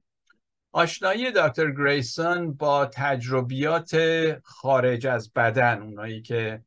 آشنایی 0.72 1.32
دکتر 1.32 1.70
گریسون 1.70 2.52
با 2.52 2.86
تجربیات 2.86 3.96
خارج 4.44 5.06
از 5.06 5.32
بدن 5.32 5.82
اونایی 5.82 6.22
که 6.22 6.62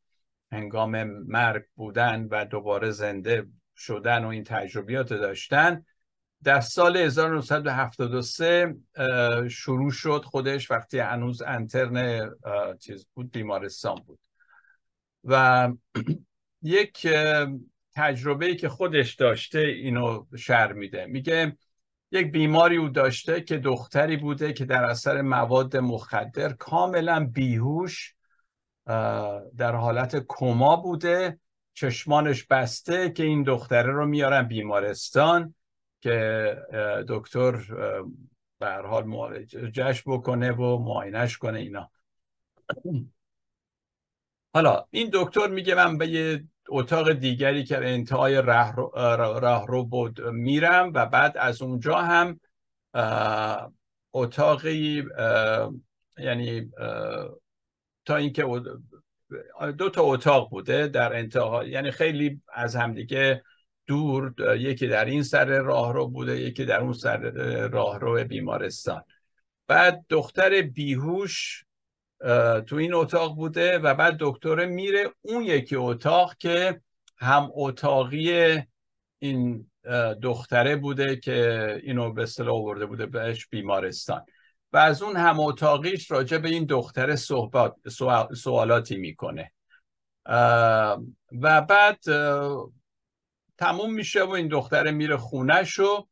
هنگام 0.52 1.04
مرگ 1.04 1.64
بودن 1.76 2.28
و 2.32 2.46
دوباره 2.46 2.92
زنده 2.92 3.48
شدن 3.78 4.26
و 4.26 4.28
این 4.28 4.44
تجربیات 4.44 5.14
داشتن 5.14 5.86
در 6.44 6.62
سال 6.62 6.98
1973 6.98 8.76
شروع 9.50 9.92
شد 9.92 10.24
خودش 10.26 10.72
وقتی 10.72 11.00
هنوز 11.00 11.42
انترن 11.42 12.30
چیز 12.80 13.08
بود 13.14 13.32
بیمارستان 13.32 13.96
بود. 13.96 14.20
و 15.24 15.70
یک 16.62 17.08
تجربه 17.96 18.56
که 18.56 18.70
خودش 18.70 19.16
داشته 19.16 19.60
اینو 19.60 20.26
شر 20.38 20.74
میده. 20.74 21.06
میگه 21.06 21.58
یک 22.12 22.32
بیماری 22.32 22.78
او 22.78 22.90
داشته 22.90 23.42
که 23.42 23.58
دختری 23.58 24.18
بوده 24.18 24.54
که 24.54 24.66
در 24.66 24.84
اثر 24.84 25.22
مواد 25.22 25.78
مخدر 25.78 26.54
کاملا 26.54 27.26
بیهوش 27.26 28.16
در 29.58 29.76
حالت 29.76 30.26
کما 30.28 30.76
بوده 30.76 31.40
چشمانش 31.74 32.44
بسته 32.44 33.10
که 33.10 33.24
این 33.24 33.44
دختره 33.44 33.92
رو 33.92 34.06
میارن 34.06 34.44
بیمارستان 34.44 35.56
که 36.02 36.58
دکتر 37.08 37.52
به 38.60 38.74
حال 38.74 39.46
جشن 39.46 40.12
بکنه 40.12 40.52
و 40.52 40.78
معاینش 40.78 41.38
کنه 41.38 41.60
اینا. 41.60 41.92
حالا 44.54 44.86
این 44.90 45.10
دکتر 45.14 45.48
میگه 45.48 45.76
من 45.76 45.98
به 45.98 46.08
یه 46.08 46.44
اتاق 46.70 47.12
دیگری 47.12 47.64
که 47.64 47.78
انتهای 47.78 48.42
راه 48.42 49.68
رو 49.68 49.86
بود 49.86 50.22
میرم 50.22 50.92
و 50.94 51.06
بعد 51.06 51.38
از 51.38 51.62
اونجا 51.62 51.96
هم 51.96 52.40
اتاقی 54.14 55.04
یعنی 56.18 56.72
تا 58.12 58.18
اینکه 58.18 58.46
دو 59.78 59.90
تا 59.90 60.02
اتاق 60.02 60.50
بوده 60.50 60.88
در 60.88 61.16
انتها. 61.16 61.64
یعنی 61.64 61.92
خیلی 61.92 62.42
از 62.54 62.76
همدیگه 62.76 63.44
دور 63.88 64.34
یکی 64.58 64.88
در 64.88 65.06
این 65.06 65.24
سر 65.24 65.46
راهرو 65.46 66.08
بوده 66.08 66.40
یکی 66.42 66.66
در 66.66 66.80
اون 66.80 66.94
سر 66.94 67.18
راهرو 67.68 68.24
بیمارستان. 68.24 69.04
بعد 69.68 70.06
دختر 70.10 70.62
بیهوش 70.62 71.66
تو 72.68 72.76
این 72.76 72.94
اتاق 72.94 73.36
بوده 73.36 73.78
و 73.78 73.94
بعد 73.94 74.18
دکتر 74.20 74.66
میره 74.66 75.10
اون 75.22 75.44
یکی 75.44 75.76
اتاق 75.76 76.38
که 76.38 76.82
هم 77.18 77.50
اتاقی 77.54 78.60
این 79.20 79.72
دختره 80.22 80.76
بوده 80.76 81.16
که 81.16 81.80
اینو 81.84 82.14
به 82.14 82.24
اصطلاح 82.24 82.56
آورده 82.56 82.86
بوده 82.86 83.06
بهش 83.06 83.48
بیمارستان. 83.48 84.26
و 84.74 84.78
از 84.78 85.02
اون 85.02 85.16
هم 85.16 85.40
اتاقیش 85.40 86.12
راجع 86.12 86.38
به 86.38 86.50
این 86.50 86.66
دختر 86.66 87.16
صحبت 87.16 87.76
سوالاتی 88.36 88.98
می‌کنه. 88.98 89.52
و 91.42 91.62
بعد 91.62 92.00
تموم 93.58 93.94
میشه 93.94 94.24
و 94.24 94.30
این 94.30 94.48
دختره 94.48 94.92
میره 94.92 95.18
خونش 95.18 95.80
و 95.80 96.08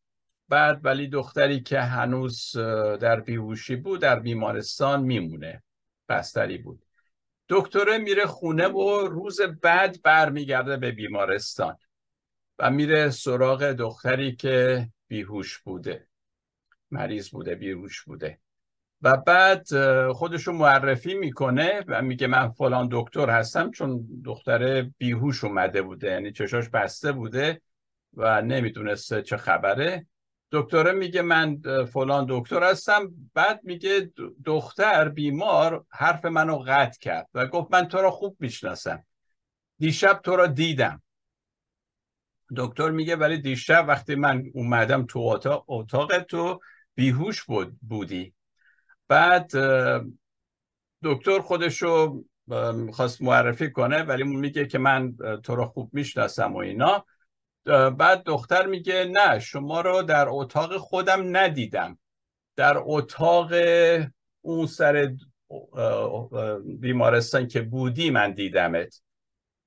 بعد 0.49 0.79
ولی 0.85 1.07
دختری 1.07 1.61
که 1.61 1.79
هنوز 1.79 2.57
در 3.01 3.19
بیهوشی 3.19 3.75
بود 3.75 4.01
در 4.01 4.19
بیمارستان 4.19 5.03
میمونه. 5.03 5.63
بستری 6.09 6.57
بود. 6.57 6.85
دکتره 7.49 7.97
میره 7.97 8.25
خونه 8.25 8.67
و 8.67 9.07
روز 9.07 9.41
بعد 9.41 10.01
برمیگرده 10.01 10.77
به 10.77 10.91
بیمارستان 10.91 11.77
و 12.59 12.71
میره 12.71 13.09
سراغ 13.09 13.63
دختری 13.63 14.35
که 14.35 14.87
بیهوش 15.07 15.57
بوده. 15.57 16.07
مریض 16.91 17.29
بوده 17.29 17.55
بیهوش 17.55 18.03
بوده. 18.03 18.39
و 19.01 19.17
بعد 19.17 19.67
خودشو 20.11 20.51
معرفی 20.51 21.13
می‌کنه 21.13 21.83
و 21.87 22.01
میگه 22.01 22.27
من 22.27 22.49
فلان 22.49 22.89
دکتر 22.91 23.29
هستم 23.29 23.71
چون 23.71 24.07
دختر 24.25 24.81
بیهوش 24.81 25.43
اومده 25.43 25.81
بوده 25.81 26.07
یعنی 26.07 26.31
چشاش 26.31 26.69
بسته 26.69 27.11
بوده 27.11 27.61
و 28.13 28.41
نمی‌دونسته 28.41 29.21
چه 29.21 29.37
خبره. 29.37 30.05
دکتره 30.51 30.91
میگه 30.91 31.21
من 31.21 31.61
فلان 31.85 32.25
دکتر 32.29 32.63
هستم. 32.63 33.11
بعد 33.33 33.59
میگه 33.63 34.11
دختر 34.45 35.09
بیمار 35.09 35.85
حرف 35.89 36.25
منو 36.25 36.63
قطع 36.67 36.99
کرد 36.99 37.27
و 37.33 37.47
گفت 37.47 37.73
من 37.73 37.87
تو 37.87 37.97
را 37.97 38.11
خوب 38.11 38.37
می‌شناسم. 38.39 39.05
دیشب 39.79 40.19
تو 40.23 40.35
را 40.35 40.47
دیدم. 40.47 41.01
دکتر 42.57 42.89
میگه 42.89 43.15
ولی 43.15 43.37
دیشب 43.37 43.85
وقتی 43.87 44.15
من 44.15 44.43
اومدم 44.53 45.05
تو 45.05 45.19
اتاق, 45.19 45.65
اتاق 45.67 46.19
تو 46.19 46.59
بیهوش 46.95 47.43
بود 47.43 47.77
بودی. 47.81 48.33
بعد 49.09 49.51
دکتر 51.03 51.39
خودشو 51.39 52.23
خواست 52.93 53.21
معرفی 53.21 53.71
کنه 53.71 54.03
ولی 54.03 54.23
میگه 54.23 54.65
که 54.65 54.77
من 54.77 55.15
تو 55.43 55.55
رو 55.55 55.65
خوب 55.65 55.89
می‌شناسم 55.93 56.53
و 56.53 56.57
اینا. 56.57 57.05
بعد 57.97 58.23
دختر 58.23 58.65
میگه 58.65 59.05
نه 59.11 59.39
شما 59.39 59.81
رو 59.81 60.01
در 60.01 60.25
اتاق 60.29 60.77
خودم 60.77 61.37
ندیدم. 61.37 61.99
در 62.55 62.73
اتاق 62.77 63.51
اون 64.41 64.65
سر 64.65 65.15
بیمارستان 66.79 67.47
که 67.47 67.61
بودی 67.61 68.09
من 68.09 68.31
دیدمت. 68.31 69.01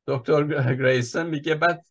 دکتر 0.06 0.74
گریسن 0.74 1.26
میگه 1.26 1.54
بعد 1.54 1.84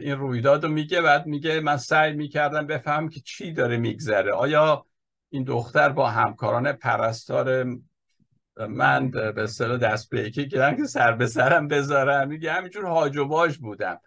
این 0.00 0.16
رویداد 0.16 0.64
رو 0.64 0.70
میگه 0.70 1.02
بعد 1.02 1.26
میگه 1.26 1.60
من 1.60 1.76
سعی 1.76 2.12
می‌کردم 2.12 2.66
بفهم 2.66 3.08
که 3.08 3.20
چی 3.20 3.52
داره 3.52 3.76
میگذره. 3.76 4.32
آیا 4.32 4.86
این 5.36 5.44
دختر 5.44 5.88
با 5.88 6.10
همکاران 6.10 6.72
پرستار 6.72 7.66
من 8.68 9.10
به 9.10 9.42
اصطلاح 9.42 9.78
دست 9.78 10.10
به 10.10 10.22
یکی 10.22 10.48
که 10.48 10.76
سر 10.86 11.12
به 11.12 11.26
سرم 11.26 11.68
بذارم 11.68 12.28
میگه 12.28 12.52
همینجور 12.52 12.84
هاج 12.84 13.16
و 13.16 13.24
باش 13.24 13.58
بودم. 13.58 14.00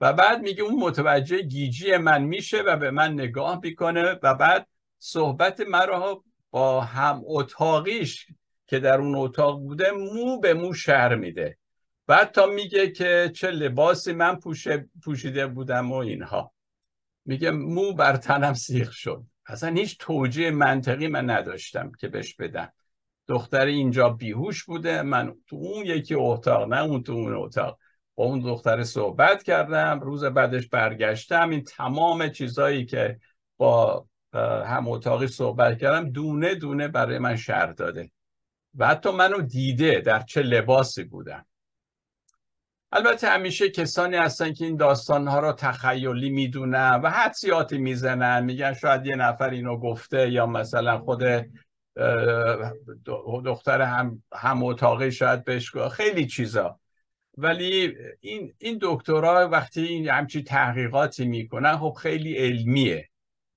و 0.00 0.12
بعد 0.12 0.40
میگه 0.40 0.62
اون 0.62 0.80
متوجه 0.80 1.42
گیجی 1.42 1.96
من 1.96 2.22
میشه 2.22 2.62
و 2.62 2.76
به 2.76 2.90
من 2.90 3.12
نگاه 3.12 3.60
می‌کنه 3.62 4.18
و 4.22 4.34
بعد 4.34 4.66
صحبت 4.98 5.60
مرا 5.60 6.24
با 6.50 6.80
هم 6.80 7.22
اتاقیش 7.24 8.26
که 8.66 8.78
در 8.78 8.98
اون 8.98 9.14
اتاق 9.16 9.60
بوده 9.60 9.90
مو 9.90 10.40
به 10.40 10.54
مو 10.54 10.74
شهر 10.74 11.14
میده. 11.14 11.58
بعد 12.06 12.30
تا 12.30 12.46
میگه 12.46 12.90
که 12.90 13.32
چه 13.34 13.50
لباسی 13.50 14.12
من 14.12 14.38
پوشیده 15.04 15.46
بودم 15.46 15.92
و 15.92 15.94
اینها. 15.94 16.52
میگه 17.24 17.50
مو 17.50 17.92
بر 17.92 18.16
تنم 18.16 18.54
سیخ 18.54 18.92
شد. 18.92 19.24
اصلا 19.46 19.74
هیچ 19.74 19.98
توجیه 19.98 20.50
منطقی 20.50 21.08
من 21.08 21.30
نداشتم 21.30 21.92
که 21.92 22.08
بهش 22.08 22.34
بدم. 22.34 22.72
دختر 23.28 23.66
اینجا 23.66 24.08
بیهوش 24.08 24.64
بوده 24.64 25.02
من 25.02 25.34
تو 25.46 25.56
اون 25.56 25.86
یکی 25.86 26.14
اتاق 26.14 26.68
نه 26.68 26.82
اون 26.82 27.02
تو 27.02 27.12
اون 27.12 27.34
اتاق. 27.34 27.78
با 28.14 28.24
اون 28.24 28.40
دختر 28.40 28.82
صحبت 28.82 29.42
کردم 29.42 30.00
روز 30.00 30.24
بعدش 30.24 30.68
برگشتم. 30.68 31.50
این 31.50 31.64
تمام 31.64 32.28
چیزایی 32.28 32.86
که 32.86 33.20
با 33.56 34.06
هم 34.66 34.88
اتاقی 34.88 35.26
صحبت 35.26 35.78
کردم 35.78 36.10
دونه 36.10 36.54
دونه 36.54 36.88
برای 36.88 37.18
من 37.18 37.36
شهر 37.36 37.66
داده. 37.66 38.10
و 38.74 38.86
حتی 38.86 39.10
منو 39.10 39.42
دیده 39.42 40.00
در 40.00 40.20
چه 40.20 40.42
لباسی 40.42 41.04
بودم. 41.04 41.46
البته 42.96 43.28
همیشه 43.28 43.70
کسانی 43.70 44.16
هستن 44.16 44.52
که 44.52 44.64
این 44.64 44.76
داستانها 44.76 45.40
را 45.40 45.52
تخیلی 45.52 46.30
می‌دونن 46.30 47.00
و 47.02 47.10
حدسیاتی 47.10 47.78
می‌زنن. 47.78 48.44
میگن 48.44 48.74
شاید 48.74 49.06
یه 49.06 49.16
نفر 49.16 49.50
اینو 49.50 49.76
گفته 49.76 50.30
یا 50.30 50.46
مثلا 50.46 50.98
خود 50.98 51.24
دختر 53.44 53.82
هم, 53.82 54.22
هم 54.34 54.64
اتاقی 54.64 55.12
شاید 55.12 55.44
بهش 55.44 55.76
خیلی 55.76 56.26
چیزا. 56.26 56.80
ولی 57.38 57.94
این 58.20 58.54
این 58.58 58.78
دکترها 58.82 59.48
وقتی 59.48 59.82
این 59.82 60.08
همچی 60.08 60.42
تحقیقاتی 60.42 61.26
می‌کنن 61.26 61.76
خب 61.76 61.96
خیلی 62.02 62.36
علمیه. 62.36 63.08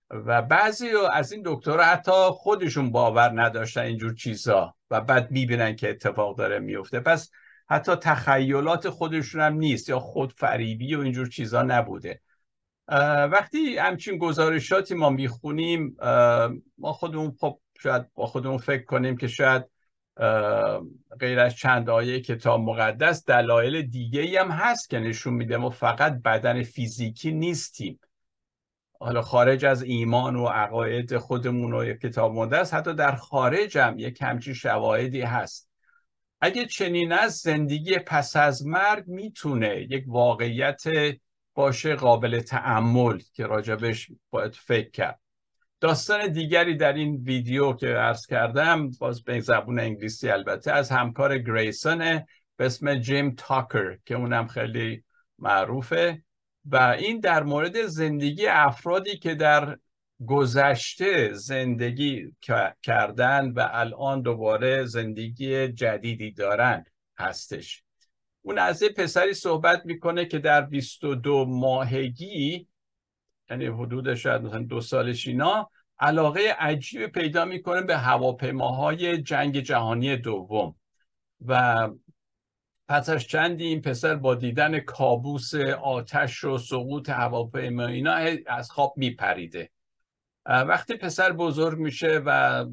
و 0.09 0.41
بعضی 0.41 0.87
از 1.13 1.31
این 1.31 1.41
دکترها 1.45 1.83
حتی 1.83 2.11
خودشون 2.31 2.91
باور 2.91 3.41
نداشتن 3.41 3.81
اینجور 3.81 4.15
چیزا 4.15 4.75
و 4.91 5.01
بعد 5.01 5.31
می‌بینن 5.31 5.75
که 5.75 5.89
اتفاق 5.89 6.37
داره 6.37 6.59
میفته 6.59 6.99
پس 6.99 7.31
حتی 7.69 7.95
تخیلات 7.95 8.89
خودشون 8.89 9.41
هم 9.41 9.53
نیست 9.53 9.89
یا 9.89 9.99
خودفریبی 9.99 10.95
و 10.95 10.99
اینجور 10.99 11.29
چیزا 11.29 11.61
نبوده. 11.61 12.21
وقتی 13.31 13.77
همچین 13.77 14.17
گزارشاتی 14.17 14.95
ما 14.95 15.09
می‌خونیم 15.09 15.97
ما 16.77 16.93
خودمون 16.93 17.35
خب 17.39 17.59
شاید 17.79 18.13
با 18.13 18.25
خودمون 18.25 18.57
فکر 18.57 18.83
کنیم 18.83 19.17
که 19.17 19.27
شاید 19.27 19.65
غیر 21.19 21.39
از 21.39 21.55
چند 21.55 21.89
آیه 21.89 22.19
کتاب 22.19 22.61
مقدس 22.61 23.25
دلایل 23.25 23.81
دیگه 23.81 24.41
هم 24.41 24.51
هست 24.51 24.89
که 24.89 24.99
نشون 24.99 25.33
میده 25.33 25.57
ما 25.57 25.69
فقط 25.69 26.21
بدن 26.21 26.63
فیزیکی 26.63 27.31
نیستیم. 27.31 27.99
حالا 28.99 29.21
خارج 29.21 29.65
از 29.65 29.83
ایمان 29.83 30.35
و 30.35 30.45
عقاید 30.45 31.17
خودمون 31.17 31.73
و 31.73 31.93
کتاب 31.93 32.33
مقدس 32.33 32.73
حتی 32.73 32.93
در 32.93 33.15
خارج 33.15 33.77
هم 33.77 33.99
یک 33.99 34.21
همچین 34.21 34.53
شواهدی 34.53 35.21
هست. 35.21 35.68
اگه 36.41 36.65
چنین 36.65 37.11
از 37.11 37.37
زندگی 37.37 37.99
پس 37.99 38.35
از 38.35 38.65
مرگ 38.65 39.07
می‌تونه 39.07 39.87
یک 39.89 40.03
واقعیت 40.07 40.83
باشه 41.55 41.95
قابل 41.95 42.39
تعمل 42.39 43.19
که 43.33 43.45
راجبش 43.45 44.11
باید 44.29 44.55
فکر 44.55 44.89
کرد. 44.89 45.19
داستان 45.79 46.31
دیگری 46.31 46.77
در 46.77 46.93
این 46.93 47.15
ویدیو 47.15 47.73
که 47.73 47.87
عرض 47.87 48.25
کردم 48.25 48.91
باز 48.91 49.23
به 49.23 49.39
زبون 49.39 49.79
انگلیسی 49.79 50.29
البته 50.29 50.71
از 50.71 50.89
همکار 50.91 51.37
گریسون 51.37 52.25
به 52.57 52.65
اسم 52.65 52.95
جیم 52.95 53.35
تاکر 53.37 53.97
که 54.05 54.15
اونم 54.15 54.47
خیلی 54.47 55.03
معروفه. 55.39 56.23
و 56.65 56.77
این 56.99 57.19
در 57.19 57.43
مورد 57.43 57.85
زندگی 57.85 58.47
افرادی 58.47 59.17
که 59.17 59.35
در 59.35 59.77
گذشته 60.27 61.33
زندگی 61.33 62.35
کردن 62.83 63.51
و 63.51 63.69
الان 63.71 64.21
دوباره 64.21 64.85
زندگی 64.85 65.67
جدیدی 65.67 66.31
دارن 66.31 66.83
هستش. 67.17 67.83
اون 68.41 68.57
از 68.57 68.83
پسری 68.83 69.33
صحبت 69.33 69.85
می‌کنه 69.85 70.25
که 70.25 70.39
در 70.39 70.61
22 70.61 71.45
ماهگی 71.45 72.67
یعنی 73.49 73.65
حدود 73.65 74.15
شاید 74.15 74.41
مثلا 74.41 74.59
دو 74.59 74.81
سالش 74.81 75.27
اینا 75.27 75.69
علاقه 75.99 76.55
عجیب 76.59 77.07
پیدا 77.07 77.45
می‌کنه 77.45 77.81
به 77.81 77.97
هواپیماهای 77.97 79.21
جنگ 79.21 79.59
جهانی 79.59 80.17
دوم. 80.17 80.75
و 81.45 81.89
پس 82.87 83.09
از 83.09 83.23
چندی 83.23 83.65
این 83.65 83.81
پسر 83.81 84.15
با 84.15 84.35
دیدن 84.35 84.79
کابوس 84.79 85.55
آتش 85.81 86.43
و 86.43 86.57
سقوط 86.57 87.09
هواپیما 87.09 87.85
اینا 87.85 88.13
از 88.47 88.71
خواب 88.71 88.93
میپریده. 88.97 89.69
وقتی 90.49 90.95
پسر 90.95 91.31
بزرگ 91.31 91.77
میشه 91.77 92.21
و 92.25 92.65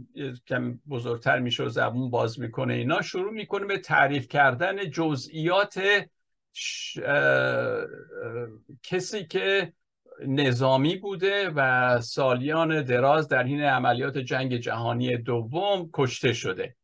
کم 0.46 0.80
بزرگتر 0.90 1.38
میشه 1.38 1.64
و 1.64 1.68
زبون 1.68 2.10
باز 2.10 2.40
می‌کنه 2.40 2.74
اینا 2.74 3.02
شروع 3.02 3.32
می‌کنه 3.32 3.66
به 3.66 3.78
تعریف 3.78 4.28
کردن 4.28 4.90
جزئیات 4.90 5.82
کسی 8.82 9.24
که 9.24 9.72
نظامی 10.26 10.96
بوده 10.96 11.50
و 11.50 12.00
سالیان 12.00 12.82
دراز 12.82 13.28
در 13.28 13.44
این 13.44 13.60
عملیات 13.62 14.18
جنگ 14.18 14.56
جهانی 14.56 15.16
دوم 15.16 15.90
کشته 15.94 16.32
شده. 16.32 16.76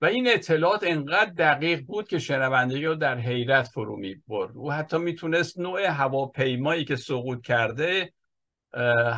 و 0.00 0.04
و 0.04 0.06
این 0.06 0.28
اطلاعات 0.28 0.80
انقدر 0.86 1.30
دقیق 1.30 1.80
بود 1.80 2.08
که 2.08 2.18
شنوندگی 2.18 2.84
رو 2.84 2.94
در 2.94 3.18
حیرت 3.18 3.68
فرو 3.68 3.96
می 3.96 4.16
برد 4.28 4.56
او 4.56 4.72
حتی 4.72 4.98
می‌تونست 4.98 5.58
نوع 5.58 5.86
هواپیمایی 5.86 6.84
که 6.84 6.96
سقوط 6.96 7.42
کرده 7.42 8.12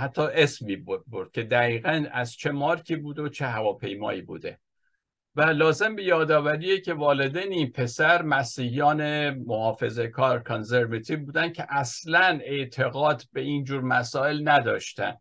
حتی 0.00 0.22
اسمی 0.22 0.76
برد 0.76 1.30
که 1.32 1.42
دقیقا 1.42 2.04
از 2.12 2.32
چه 2.32 2.50
مارکی 2.50 2.96
بود 2.96 3.18
و 3.18 3.28
چه 3.28 3.46
هواپیمایی 3.46 4.22
بوده. 4.22 4.58
و 5.36 5.42
لازم 5.42 5.96
به 5.96 6.04
یادآوریه 6.04 6.80
که 6.80 6.94
والدین 6.94 7.52
این 7.52 7.72
پسر 7.72 8.22
مسیحیان 8.22 9.30
محافظه 9.30 10.08
کار 10.08 10.42
کانزرواتیو 10.42 11.24
بودن 11.24 11.52
که 11.52 11.66
اصلا 11.68 12.38
اعتقاد 12.42 13.22
به 13.32 13.40
اینجور 13.40 13.80
مسائل 13.80 14.48
نداشتن. 14.48 15.16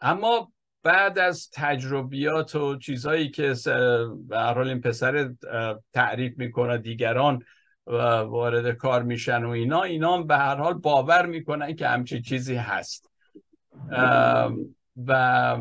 اما 0.00 0.52
بعد 0.82 1.18
از 1.18 1.50
تجربیات 1.52 2.54
و 2.54 2.78
چیزهایی 2.78 3.30
که 3.30 3.54
به 4.28 4.56
این 4.56 4.80
پسر 4.80 5.34
تعریف 5.92 6.38
می‌کنه 6.38 6.78
دیگران 6.78 7.44
وارد 7.86 8.76
کار 8.76 9.02
میشن 9.02 9.44
و 9.44 9.48
اینا 9.48 9.82
اینا 9.82 10.22
به 10.22 10.36
هر 10.36 10.56
حال 10.56 10.74
باور 10.74 11.26
می‌کنن 11.26 11.76
که 11.76 11.88
همچی 11.88 12.22
چیزی 12.22 12.54
هست. 12.54 13.10
و 15.06 15.58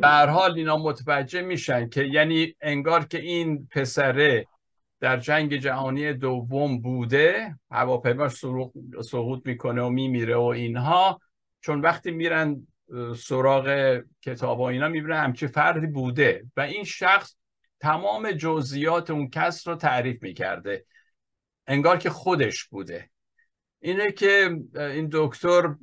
به 0.00 0.08
هر 0.08 0.26
حال 0.26 0.54
اینا 0.54 0.76
متوجه 0.76 1.42
میشن 1.42 1.88
که 1.88 2.02
یعنی 2.02 2.54
انگار 2.60 3.04
که 3.04 3.18
این 3.20 3.68
پسره 3.70 4.46
در 5.00 5.16
جنگ 5.16 5.56
جهانی 5.56 6.12
دوم 6.12 6.80
بوده 6.80 7.58
هواپیماش 7.70 8.32
سقوط 9.02 9.46
می‌کنه 9.46 9.82
و 9.82 9.88
میمیره 9.88 10.36
و 10.36 10.42
اینها 10.42 11.20
چون 11.60 11.80
وقتی 11.80 12.10
میرن 12.10 12.66
سراغ 13.16 13.98
کتاب 14.22 14.60
و 14.60 14.62
اینا 14.62 14.88
می‌بینن 14.88 15.16
همچی 15.16 15.46
فردی 15.46 15.86
بوده. 15.86 16.44
و 16.56 16.60
این 16.60 16.84
شخص 16.84 17.36
تمام 17.84 18.30
جزئیات 18.30 19.10
اون 19.10 19.30
کس 19.30 19.68
رو 19.68 19.74
تعریف 19.74 20.22
می‌کرده. 20.22 20.86
انگار 21.66 21.96
که 21.96 22.10
خودش 22.10 22.64
بوده. 22.64 23.10
اینه 23.80 24.12
که 24.12 24.58
این 24.74 25.08
دکتر 25.12 25.74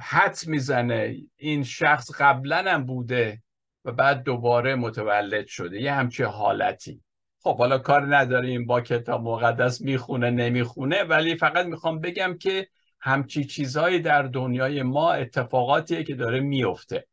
حد 0.00 0.38
می‌زنه 0.46 1.16
این 1.36 1.62
شخص 1.62 2.10
قبلا 2.18 2.72
هم 2.72 2.86
بوده 2.86 3.42
و 3.84 3.92
بعد 3.92 4.22
دوباره 4.22 4.74
متولد 4.74 5.46
شده. 5.46 5.80
یه 5.80 5.92
همچی 5.92 6.22
حالتی. 6.22 7.02
خب 7.40 7.58
حالا 7.58 7.78
کار 7.78 8.16
نداریم 8.16 8.66
با 8.66 8.80
کتاب 8.80 9.22
مقدس 9.22 9.80
می‌خونه 9.80 10.30
نمی‌خونه 10.30 11.04
ولی 11.04 11.36
فقط 11.36 11.66
می‌خوام 11.66 12.00
بگم 12.00 12.38
که 12.38 12.68
همچی 13.00 13.44
چیزهایی 13.44 14.00
در 14.00 14.22
دنیای 14.22 14.82
ما 14.82 15.12
اتفاقاتیه 15.12 16.04
که 16.04 16.14
داره 16.14 16.40
میفته 16.40 17.06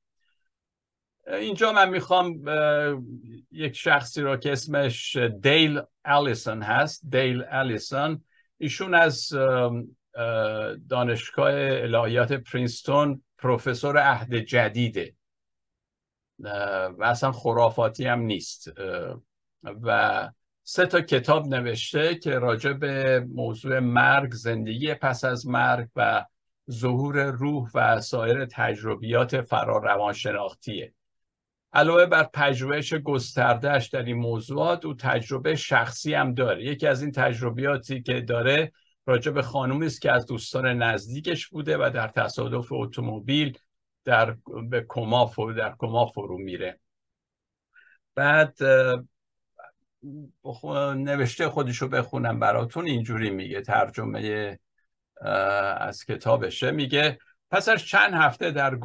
اینجا 1.27 1.71
من 1.71 1.89
می‌خوام 1.89 2.43
یک 3.51 3.75
شخصی 3.75 4.21
رو 4.21 4.37
که 4.37 4.51
اسمش 4.51 5.15
دیل 5.15 5.81
الیسون 6.05 6.61
هست. 6.61 7.01
دیل 7.09 7.43
الیسون 7.49 8.23
ایشون 8.57 8.93
از 8.93 9.33
دانشگاه 10.89 11.53
الهیات 11.55 12.33
پرینستون 12.33 13.23
پروفسور 13.37 13.97
عهد 13.97 14.35
جدیده. 14.35 15.15
و 16.39 17.03
اصلا 17.03 17.31
خرافاتی 17.31 18.05
هم 18.05 18.19
نیست. 18.19 18.71
و 19.63 20.29
سه 20.63 20.85
تا 20.85 21.01
کتاب 21.01 21.47
نوشته 21.47 22.15
که 22.15 22.39
راجع 22.39 22.73
به 22.73 23.25
موضوع 23.33 23.79
مرگ 23.79 24.31
زندگی 24.33 24.93
پس 24.93 25.23
از 25.23 25.47
مرگ 25.47 25.87
و 25.95 26.25
ظهور 26.71 27.31
روح 27.31 27.69
و 27.75 28.01
سایر 28.01 28.45
تجربیات 28.45 29.41
فرار 29.41 29.83
روانشناختیه 29.83 30.93
علاوه 31.73 32.05
بر 32.05 32.23
پژوهش 32.23 32.93
گستردهش 32.93 33.87
در 33.87 34.03
این 34.03 34.17
موضوعات 34.17 34.85
او 34.85 34.93
تجربه 34.93 35.55
شخصی 35.55 36.13
هم 36.13 36.33
داره. 36.33 36.63
یکی 36.63 36.87
از 36.87 37.01
این 37.01 37.11
تجربیاتی 37.11 38.01
که 38.01 38.21
داره 38.21 38.71
راجع 39.05 39.31
به 39.31 39.41
خانومی 39.41 39.85
است 39.85 40.01
که 40.01 40.11
از 40.11 40.25
دوستان 40.25 40.65
نزدیکش 40.65 41.47
بوده 41.47 41.77
و 41.77 41.91
در 41.93 42.07
تصادف 42.07 42.71
اتومبیل 42.71 43.57
در 44.05 44.37
به 44.69 44.85
کما 44.89 45.25
فرو 45.25 45.53
در 45.53 45.75
کما 45.79 46.05
فرو 46.05 46.37
میره. 46.37 46.79
بعد 48.15 48.57
نوشته 50.95 51.49
خودشو 51.49 51.87
بخونم 51.87 52.39
براتون 52.39 52.85
اینجوری 52.85 53.29
میگه 53.29 53.61
ترجمه 53.61 54.59
از 55.77 56.05
کتابشه. 56.05 56.71
میگه 56.71 57.17
پس 57.53 57.69
از 57.69 57.83
چند 57.83 58.13
هفته 58.13 58.51
در 58.51 58.77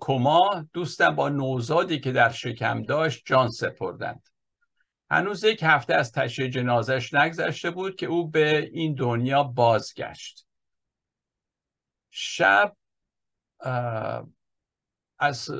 کما 0.00 0.66
دوستم 0.72 1.14
با 1.14 1.28
نوزادی 1.28 2.00
که 2.00 2.12
در 2.12 2.28
شکم 2.28 2.82
داشت 2.82 3.22
جان 3.26 3.48
سپردند. 3.48 4.28
هنوز 5.10 5.44
یک 5.44 5.62
هفته 5.62 5.94
از 5.94 6.12
تشییع 6.12 6.48
جنازش 6.48 7.14
نگذشته 7.14 7.70
بود 7.70 7.96
که 7.96 8.06
او 8.06 8.30
به 8.30 8.70
این 8.72 8.94
دنیا 8.94 9.42
بازگشت. 9.42 10.46
شب 12.10 12.76
از 15.18 15.50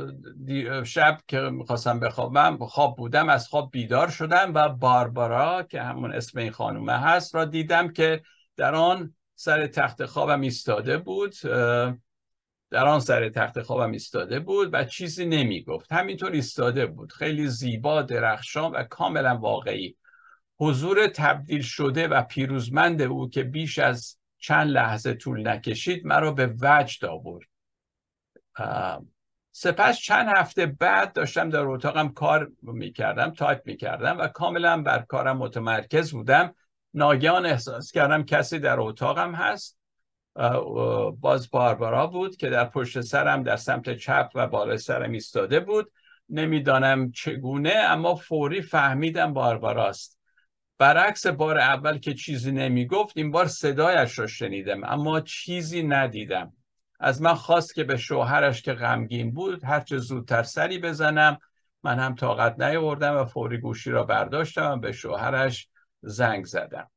شب 0.85 1.19
که 1.29 1.39
می‌خواستم 1.39 2.01
بخوابم 2.01 2.67
خواب 2.67 2.97
بودم 2.97 3.29
از 3.29 3.49
خواب 3.49 3.71
بیدار 3.71 4.11
شدم 4.11 4.55
و 4.55 4.69
باربارا 4.69 5.63
که 5.63 5.83
همون 5.83 6.13
اسم 6.13 6.39
این 6.39 6.51
خانومه 6.51 6.99
هست 6.99 7.35
را 7.35 7.45
دیدم 7.45 7.93
که 7.93 8.23
در 8.57 8.75
آن 8.75 9.15
سر 9.35 9.67
تخت 9.67 10.05
خوابم 10.05 10.41
ایستاده 10.41 10.99
بود. 10.99 11.35
در 12.71 12.87
آن 12.87 13.01
سر 13.01 13.29
تخت 13.29 13.63
خوابم 13.63 13.93
ایستاده 13.93 14.41
بود 14.41 14.71
و 14.73 14.85
چیزی 14.85 15.27
نمی‌گفت. 15.27 15.93
همینطور 15.93 16.33
ایستاده 16.33 16.87
بود. 16.87 17.13
خیلی 17.13 17.49
زیبا 17.49 18.03
درخشان 18.03 18.73
و 18.73 18.83
کاملا 18.83 19.37
واقعی. 19.37 19.97
حضور 20.59 21.07
تبدیل 21.07 21.63
شده 21.63 22.09
و 22.09 22.23
پیروزمند 22.23 23.03
او 23.03 23.31
که 23.31 23.43
بیش 23.43 23.79
از 23.79 24.19
چند 24.39 24.71
لحظه 24.71 25.15
طول 25.15 25.49
نکشید 25.49 26.07
مرا 26.07 26.33
به 26.33 26.55
وجد 26.61 27.05
آورد. 27.05 27.49
سپس 29.53 29.99
چند 29.99 30.29
هفته 30.37 30.67
بعد 30.67 31.13
داشتم 31.13 31.51
در 31.51 31.61
اتاقم 31.61 32.09
کار 32.09 32.51
می‌کردم 32.63 33.31
تایپ 33.31 33.61
می‌کردم 33.65 34.19
و 34.19 34.27
کاملا 34.27 34.83
بر 34.83 34.99
کارم 34.99 35.37
متمرکز 35.37 36.13
بودم. 36.13 36.55
ناگهان 36.95 37.47
احساس 37.47 37.93
کردم 37.93 38.23
کسی 38.23 38.59
در 38.59 38.81
اتاقم 38.81 39.35
هست. 39.35 39.79
باز 41.21 41.51
باربارا 41.51 42.07
بود 42.07 42.37
که 42.37 42.51
در 42.51 42.65
پشت 42.65 43.01
سرم 43.01 43.43
در 43.43 43.57
سمت 43.57 43.97
چپ 43.97 44.31
و 44.35 44.47
بالای 44.47 44.79
سرم 44.79 45.13
ایستاده 45.13 45.61
بود. 45.61 45.93
نمی‌دانم 46.29 47.13
چگونه 47.13 47.71
اما 47.71 48.15
فوری 48.15 48.63
فهمیدم 48.63 49.33
بارباراست. 49.33 50.19
برعکس 50.79 51.27
بار 51.27 51.59
اول 51.59 51.99
که 51.99 52.15
چیزی 52.15 52.53
نمی‌گفت 52.53 53.17
این 53.17 53.31
بار 53.31 53.47
صدایش 53.47 54.19
را 54.19 54.27
شنیدم 54.27 54.85
اما 54.85 55.21
چیزی 55.21 55.83
ندیدم. 55.83 56.53
از 57.01 57.23
من 57.23 57.35
خواست 57.35 57.75
که 57.75 57.85
به 57.85 57.97
شوهرش 57.97 58.63
که 58.63 58.73
غمگین 58.73 59.33
بود 59.33 59.65
هرچه 59.65 59.99
زودتر 59.99 60.43
سری 60.43 60.79
بزنم. 60.79 61.39
من 61.83 61.99
هم 61.99 62.15
طاقت 62.15 62.61
نیاوردم 62.61 63.17
و 63.17 63.25
فوری 63.25 63.59
گوشی 63.59 63.91
را 63.91 64.05
برداشتم 64.05 64.71
و 64.71 64.77
به 64.77 64.93
شوهرش 64.93 65.69
زنگ 66.03 66.45
زدم. 66.45 66.91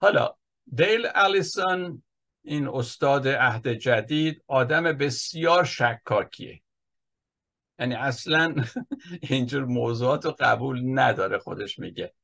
حالا 0.00 0.37
دیل 0.74 1.06
الیسون 1.14 2.02
این 2.42 2.68
استاد 2.68 3.28
عهد 3.28 3.68
جدید 3.68 4.42
آدم 4.46 4.82
بسیار 4.82 5.64
شکاکیه. 5.64 6.60
یعنی 7.78 7.94
اصلا 7.94 8.54
اینجور 9.30 9.64
موضوعات 9.64 10.24
رو 10.24 10.36
قبول 10.40 10.98
نداره 10.98 11.38
خودش 11.38 11.78
میگه. 11.78 12.14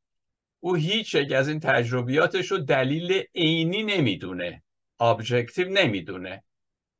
او 0.61 0.74
هیچ 0.74 1.14
یک 1.14 1.33
از 1.33 1.48
این 1.48 1.61
تجربیاتش 1.61 2.50
رو 2.50 2.59
دلیل 2.59 3.24
عینی 3.35 3.83
نمی‌دونه 3.83 4.62
ابجکتیو 5.00 5.68
نمی‌دونه. 5.68 6.44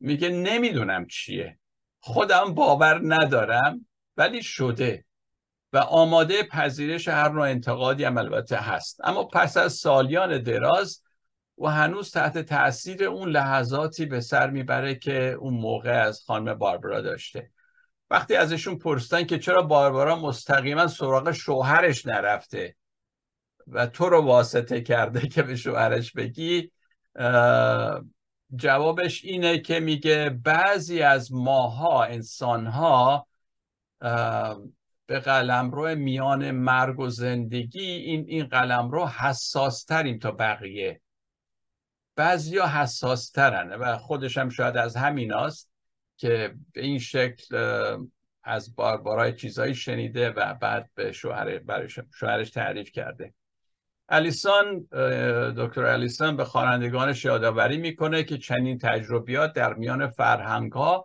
میگه 0.01 0.29
نمی‌دونم 0.29 1.07
چیه. 1.07 1.59
خودم 2.01 2.55
باور 2.55 3.01
ندارم 3.15 3.87
ولی 4.17 4.43
شده. 4.43 5.05
و 5.73 5.79
آماده 5.79 6.43
پذیرش 6.43 7.09
هر 7.09 7.29
نوع 7.29 7.49
انتقادی 7.49 8.05
هم 8.05 8.19
البته 8.19 8.57
هست. 8.57 9.01
اما 9.05 9.25
پس 9.25 9.57
از 9.57 9.73
سالیان 9.73 10.43
دراز 10.43 11.04
و 11.59 11.69
هنوز 11.69 12.11
تحت 12.11 12.39
تاثیر 12.39 13.05
اون 13.05 13.29
لحظاتی 13.29 14.07
به 14.07 14.21
سر 14.21 14.51
می‌بره 14.51 14.95
که 14.95 15.37
اون 15.41 15.55
موقع 15.55 16.03
از 16.03 16.23
خانم 16.27 16.55
باربرا 16.55 17.01
داشته. 17.01 17.51
وقتی 18.11 18.37
ازشون 18.37 18.79
پرستن 18.79 19.25
که 19.25 19.39
چرا 19.39 19.63
باربارا 19.63 20.17
مستقیما 20.17 20.87
سراغ 20.87 21.33
شوهرش 21.33 22.07
نرفته 22.07 22.77
و 23.67 23.87
تو 23.87 24.09
رو 24.09 24.21
واسطه 24.21 24.81
کرده 24.81 25.29
که 25.29 25.43
به 25.43 25.57
شوهرش 25.57 26.13
بگی 26.13 26.71
جوابش 28.57 29.25
اینه 29.25 29.59
که 29.59 29.81
میگه 29.81 30.41
بعضی 30.45 31.03
از 31.03 31.33
ماها 31.33 32.05
انسانها 32.05 33.27
به 35.07 35.21
قلمرو 35.25 35.95
میان 35.95 36.51
مرگ 36.51 37.01
و 37.01 37.09
زندگی 37.09 37.91
این 37.91 38.25
این 38.29 38.47
قلمرو 38.47 39.07
حساس 39.07 39.85
تریم 39.85 40.19
تا 40.19 40.31
بقیه. 40.31 41.01
بعضیا 42.17 42.67
حساس 42.67 43.33
و 43.81 43.99
خودش 43.99 44.39
هم 44.39 44.49
شاید 44.49 44.77
از 44.77 44.97
همیناست 44.97 45.71
که 46.17 46.55
به 46.73 46.81
این 46.81 46.99
شکل 46.99 47.57
از 48.43 48.77
باربارای 48.77 49.33
چیزایی 49.33 49.75
شنیده 49.75 50.31
و 50.31 50.55
بعد 50.55 50.91
به 50.95 51.13
شوهر 51.13 51.87
شوهرش 52.15 52.51
تعریف 52.51 52.91
کرده. 52.91 53.35
الیسان 54.09 54.89
دکتر 55.57 55.85
الیسان 55.85 56.37
به 56.37 56.45
خوانندگانش 56.45 57.25
یادآوری 57.25 57.77
می‌کنه 57.77 58.25
که 58.25 58.39
چنین 58.39 58.79
تجربیات 58.79 59.53
در 59.53 59.75
میان 59.75 60.11
فرهنگ 60.11 60.73
ها 60.73 61.05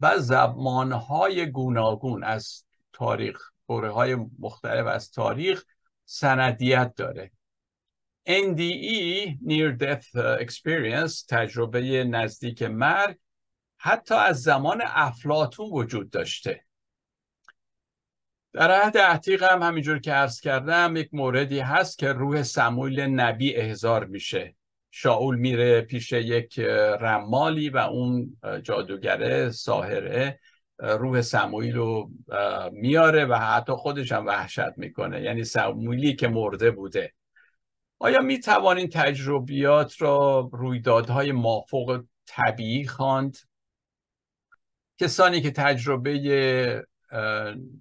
و 0.00 0.18
زبان 0.18 0.92
های 0.92 1.50
گوناگون 1.50 2.24
از 2.24 2.64
تاریخ 2.92 3.50
دوره 3.68 3.90
های 3.90 4.16
مختلف 4.38 4.86
از 4.86 5.10
تاریخ 5.10 5.64
سندیت 6.04 6.92
داره. 6.96 7.30
NDE 8.28 9.38
Near 9.42 9.72
Death 9.72 10.08
Experience 10.40 11.26
تجربه 11.28 12.04
نزدیک 12.04 12.62
مرگ 12.62 13.16
حتی 13.78 14.14
از 14.14 14.42
زمان 14.42 14.82
افلاتون 14.84 15.68
وجود 15.72 16.10
داشته. 16.10 16.64
در 18.52 18.70
عهد 18.70 18.98
عتیق 18.98 19.42
هم 19.42 19.62
همینجور 19.62 19.98
که 19.98 20.12
عرض 20.12 20.40
کردم 20.40 20.96
یک 20.96 21.08
موردی 21.12 21.58
هست 21.58 21.98
که 21.98 22.12
روح 22.12 22.42
سمویل 22.42 23.00
نبی 23.00 23.56
احضار 23.56 24.04
میشه. 24.04 24.56
شاول 24.90 25.36
میره 25.36 25.80
پیش 25.80 26.12
یک 26.12 26.58
رمالی 27.00 27.70
و 27.70 27.76
اون 27.76 28.36
جادوگره 28.62 29.50
ساهره 29.50 30.40
روح 30.78 31.20
سمویل 31.20 31.76
رو 31.76 32.10
میاره 32.72 33.24
و 33.24 33.34
حتی 33.34 33.72
خودش 33.72 34.12
هم 34.12 34.26
وحشت 34.26 34.78
می‌کنه. 34.78 35.22
یعنی 35.22 35.44
سمویلی 35.44 36.14
که 36.14 36.28
مرده 36.28 36.70
بوده. 36.70 37.12
آیا 37.98 38.20
می 38.20 38.40
توانید 38.40 38.92
تجربیات 38.92 40.02
را 40.02 40.50
رویدادهای 40.52 41.32
مافوق 41.32 42.04
طبیعی 42.26 42.86
خواند؟ 42.86 43.36
کسانی 44.98 45.40
که 45.40 45.50
تجربه 45.50 46.86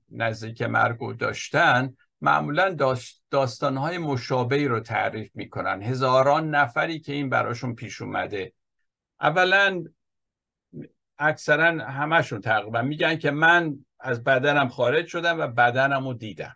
نزدیک 0.09 0.61
مرگ 0.61 1.17
داشتن 1.17 1.95
معمولا 2.21 2.73
داست 2.73 3.23
داستانهای 3.29 3.97
مشابهی 3.97 4.67
رو 4.67 4.79
تعریف 4.79 5.31
می‌کنن. 5.35 5.81
هزاران 5.81 6.49
نفری 6.49 6.99
که 6.99 7.13
این 7.13 7.29
براشون 7.29 7.75
پیش 7.75 8.01
اومده. 8.01 8.53
اولا 9.21 9.83
اکثرا 11.17 11.85
همشون 11.85 12.41
تقریبا 12.41 12.81
میگن 12.81 13.17
که 13.17 13.31
من 13.31 13.85
از 13.99 14.23
بدنم 14.23 14.67
خارج 14.67 15.07
شدم 15.07 15.39
و 15.39 15.47
بدنم 15.47 16.07
رو 16.07 16.13
دیدم. 16.13 16.55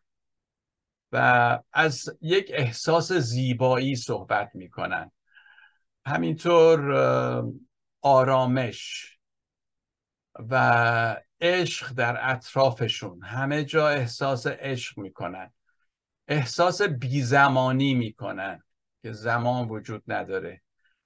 و 1.12 1.60
از 1.74 2.10
یک 2.22 2.52
احساس 2.54 3.12
زیبایی 3.12 3.96
صحبت 3.96 4.52
می‌کنن. 4.54 5.12
همینطور 6.06 6.94
آرامش 8.02 9.12
و 10.50 11.18
عشق 11.42 11.94
در 11.94 12.32
اطرافشون. 12.32 13.24
همه 13.24 13.64
جا 13.66 13.90
احساس 13.90 14.48
عشق 14.48 15.00
می‌کنن. 15.00 15.54
احساس 16.28 16.82
بیزمانی 16.82 17.94
می‌کنن 17.94 18.64
که 19.02 19.12
زمان 19.12 19.68
وجود 19.68 20.04
نداره. 20.08 20.62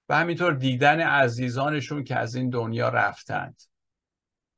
و 0.09 0.17
همینطور 0.17 0.53
دیدن 0.53 0.99
عزیزانشون 0.99 2.03
که 2.03 2.15
از 2.15 2.35
این 2.35 2.49
دنیا 2.49 2.89
رفتند. 2.89 3.61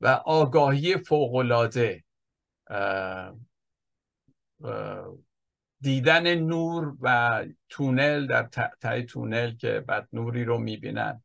و 0.00 0.08
آگاهی 0.08 0.96
فوقلاده 0.96 2.04
دیدن 5.80 6.34
نور 6.34 6.96
و 7.00 7.44
تونل 7.68 8.26
در 8.26 8.70
تای 8.80 9.02
تونل 9.02 9.56
که 9.56 9.80
بعد 9.80 10.08
نوری 10.12 10.44
رو 10.44 10.58
می‌بینن. 10.58 11.22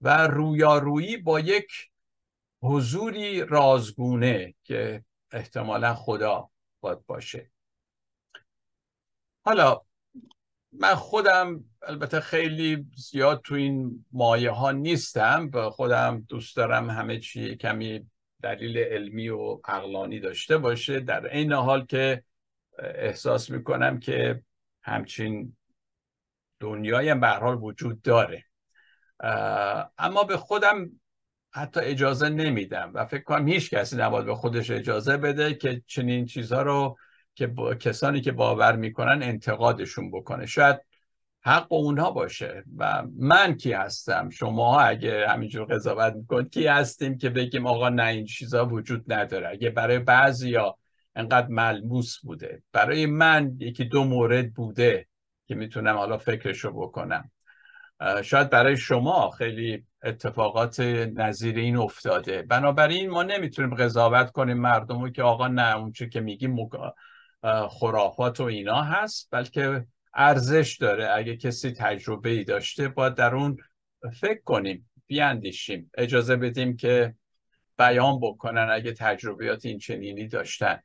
و 0.00 0.26
رویارویی 0.26 1.16
با 1.16 1.40
یک 1.40 1.90
حضوری 2.62 3.40
رازگونه 3.40 4.54
که 4.64 5.04
احتمالا 5.30 5.94
خدا 5.94 6.50
باید 6.80 7.06
باشه. 7.06 7.50
حالا 9.44 9.80
من 10.72 10.94
خودم 10.94 11.64
البته 11.82 12.20
خیلی 12.20 12.86
زیاد 12.96 13.42
تو 13.44 13.54
این 13.54 14.04
مایه 14.12 14.50
ها 14.50 14.72
نیستم 14.72 15.50
به 15.50 15.70
خودم 15.70 16.20
دوست 16.28 16.56
دارم 16.56 16.90
همه 16.90 17.18
چی 17.18 17.56
کمی 17.56 18.10
دلیل 18.42 18.78
علمی 18.78 19.28
و 19.28 19.60
عقلانی 19.64 20.20
داشته 20.20 20.58
باشه 20.58 21.00
در 21.00 21.26
این 21.26 21.52
حال 21.52 21.86
که 21.86 22.24
احساس 22.78 23.50
می‌کنم 23.50 23.98
که 23.98 24.42
همچین 24.82 25.56
دنیای 26.60 27.08
هم 27.08 27.24
حال 27.24 27.58
وجود 27.62 28.02
داره. 28.02 28.44
اما 29.98 30.24
به 30.28 30.36
خودم 30.36 30.90
حتی 31.50 31.80
اجازه 31.80 32.28
نمیدم 32.28 32.90
و 32.94 33.06
فکر 33.06 33.22
کنم 33.22 33.48
هیچ 33.48 33.70
کسی 33.70 33.96
نباید 33.96 34.26
به 34.26 34.34
خودش 34.34 34.70
اجازه 34.70 35.16
بده 35.16 35.54
که 35.54 35.82
چنین 35.86 36.26
چیزها 36.26 36.62
رو 36.62 36.98
که 37.34 37.46
با 37.46 37.74
کسانی 37.74 38.20
که 38.20 38.32
باور 38.32 38.76
می‌کنن 38.76 39.22
انتقادشون 39.22 40.10
بکنه. 40.10 40.46
شاید 40.46 40.80
حق 41.40 41.72
اونها 41.72 42.10
باشه 42.10 42.64
و 42.76 43.04
من 43.18 43.54
کی 43.54 43.72
هستم؟ 43.72 44.30
شما 44.30 44.80
اگه 44.80 45.28
همینجور 45.28 45.74
قضاوت 45.74 46.14
می‌کنید 46.14 46.50
کی 46.50 46.66
هستیم 46.66 47.18
که 47.18 47.30
بگیم 47.30 47.66
آقا 47.66 47.88
نه 47.88 48.06
این 48.06 48.26
چیزا 48.26 48.66
وجود 48.66 49.12
نداره؟ 49.12 49.48
اگه 49.48 49.70
برای 49.70 49.98
بعضی 49.98 50.50
یا 50.50 50.78
انقدر 51.16 51.48
ملموس 51.48 52.18
بوده. 52.18 52.62
برای 52.72 53.06
من 53.06 53.56
یکی 53.58 53.84
دو 53.84 54.04
مورد 54.04 54.52
بوده 54.52 55.06
که 55.48 55.54
می‌تونم 55.54 55.96
حالا 55.96 56.18
فکرشو 56.18 56.72
بکنم. 56.72 57.30
شاید 58.24 58.50
برای 58.50 58.76
شما 58.76 59.30
خیلی 59.30 59.84
اتفاقات 60.02 60.80
نظیر 60.80 61.56
این 61.56 61.76
افتاده. 61.76 62.42
بنابراین 62.42 63.10
ما 63.10 63.22
نمی‌تونیم 63.22 63.74
قضاوت 63.74 64.30
کنیم 64.30 64.56
مردم 64.56 65.00
رو 65.02 65.10
که 65.10 65.22
آقا 65.22 65.48
نه 65.48 65.76
اون 65.76 65.92
که 65.92 66.20
میگیم 66.20 66.56
خرافات 67.68 68.40
و 68.40 68.42
اینا 68.42 68.82
هست 68.82 69.28
بلکه 69.30 69.86
ارزش 70.14 70.76
داره. 70.80 71.10
اگه 71.14 71.36
کسی 71.36 71.72
تجربه 71.72 72.30
ای 72.30 72.44
داشته 72.44 72.88
باید 72.88 73.14
در 73.14 73.34
اون 73.34 73.56
فکر 74.20 74.40
کنیم 74.44 74.90
بیاندیشیم. 75.06 75.90
اجازه 75.98 76.36
بدیم 76.36 76.76
که 76.76 77.14
بیان 77.78 78.20
بکنن 78.20 78.68
اگه 78.72 78.92
تجربیات 78.92 79.66
این 79.66 79.78
چنینی 79.78 80.28
داشتن. 80.28 80.82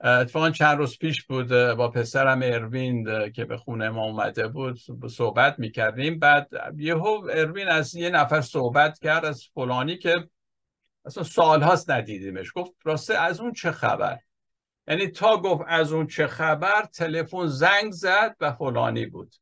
اتفاقا 0.00 0.50
چند 0.50 0.78
روز 0.78 0.98
پیش 0.98 1.24
بود 1.24 1.48
با 1.48 1.88
پسرم 1.88 2.40
اروین 2.42 3.30
که 3.32 3.44
به 3.44 3.56
خونه 3.56 3.88
ما 3.88 4.04
اومده 4.04 4.48
بود 4.48 4.78
صحبت 5.10 5.58
می‌کردیم. 5.58 6.18
بعد 6.18 6.48
یهو 6.76 7.28
اروین 7.32 7.68
از 7.68 7.94
یه 7.94 8.10
نفر 8.10 8.40
صحبت 8.40 8.98
کرد 8.98 9.24
از 9.24 9.44
فلانی 9.54 9.96
که 9.96 10.28
اصلا 11.04 11.22
سالهاست 11.22 11.90
ندیدیمش. 11.90 12.52
گفت 12.54 12.72
راسته 12.84 13.14
از 13.14 13.40
اون 13.40 13.52
چه 13.52 13.70
خبر؟ 13.70 14.18
یعنی 14.88 15.06
تا 15.06 15.36
گفت 15.36 15.64
از 15.68 15.92
اون 15.92 16.06
چه 16.06 16.26
خبر 16.26 16.84
تلفن 16.84 17.46
زنگ 17.46 17.92
زد 17.92 18.36
و 18.40 18.52
فلانی 18.52 19.06
بود. 19.06 19.34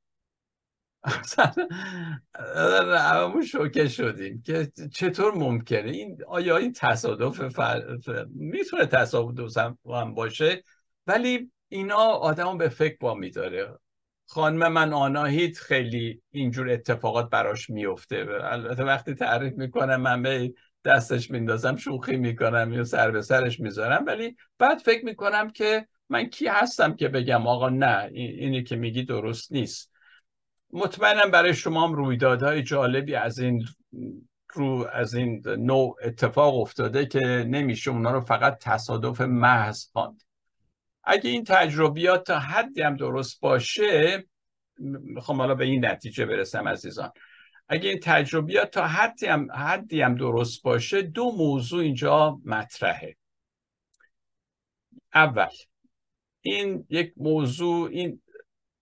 همون 2.98 3.44
شوکه 3.44 3.88
شدیم 3.88 4.42
که 4.42 4.72
چطور 4.92 5.34
ممکنه؟ 5.34 5.90
این 5.90 6.18
آیا 6.28 6.56
این 6.56 6.72
تصادف 6.72 7.60
می‌تونه 8.34 8.86
تصادف 8.86 9.56
هم 9.86 10.14
باشه؟ 10.14 10.62
ولی 11.06 11.50
اینا 11.68 11.96
آدم 11.96 12.58
به 12.58 12.68
فکر 12.68 12.96
با 13.00 13.14
میداره. 13.14 13.78
خانم 14.28 14.72
من 14.72 14.92
آناهید 14.92 15.56
خیلی 15.56 16.22
اینجور 16.30 16.70
اتفاقات 16.70 17.30
براش 17.30 17.70
میفته 17.70 18.26
البته 18.42 18.84
وقتی 18.84 19.14
تعریف 19.14 19.52
می‌کنم 19.52 20.00
من 20.00 20.22
به 20.22 20.54
دستش 20.84 21.30
میندازم 21.30 21.76
شوخی 21.76 22.16
می‌کنم 22.16 22.72
یا 22.72 22.84
سر 22.84 23.10
به 23.10 23.22
سرش 23.22 23.60
می‌ذارم. 23.60 24.04
ولی 24.06 24.36
بعد 24.58 24.78
فکر 24.78 25.04
می‌کنم 25.04 25.50
که 25.50 25.88
من 26.08 26.24
کی 26.24 26.46
هستم 26.46 26.96
که 26.96 27.08
بگم 27.08 27.46
آقا 27.46 27.68
نه 27.68 28.10
اینی 28.12 28.62
که 28.62 28.76
میگی 28.76 29.02
درست 29.02 29.52
نیست. 29.52 29.95
مطمئنم 30.76 31.30
برای 31.30 31.54
شما 31.54 31.88
هم 31.88 31.94
رویدادهای 31.94 32.62
جالبی 32.62 33.14
از 33.14 33.38
این 33.38 33.64
رو 34.52 34.88
از 34.92 35.14
این 35.14 35.42
نوع 35.46 35.96
اتفاق 36.02 36.60
افتاده 36.60 37.06
که 37.06 37.20
نمیشه 37.48 37.90
اونا 37.90 38.10
رو 38.10 38.20
فقط 38.20 38.58
تصادف 38.60 39.20
محض 39.20 39.90
خواند. 39.92 40.22
اگه 41.04 41.30
این 41.30 41.44
تجربیات 41.44 42.26
تا 42.26 42.38
حدی 42.38 42.82
هم 42.82 42.96
درست 42.96 43.40
باشه 43.40 44.24
می‌خوام 44.78 45.38
حالا 45.38 45.54
به 45.54 45.64
این 45.64 45.86
نتیجه 45.86 46.26
برسم 46.26 46.68
عزیزان. 46.68 47.12
اگه 47.68 47.88
این 47.88 48.00
تجربیات 48.02 48.70
تا 48.70 48.86
حدی 48.86 49.26
هم, 49.26 49.52
حدی 49.52 50.02
هم 50.02 50.14
درست 50.14 50.62
باشه 50.62 51.02
دو 51.02 51.32
موضوع 51.32 51.82
اینجا 51.82 52.40
مطرحه. 52.44 53.16
اول 55.14 55.48
این 56.40 56.86
یک 56.90 57.12
موضوع 57.16 57.90
این 57.90 58.22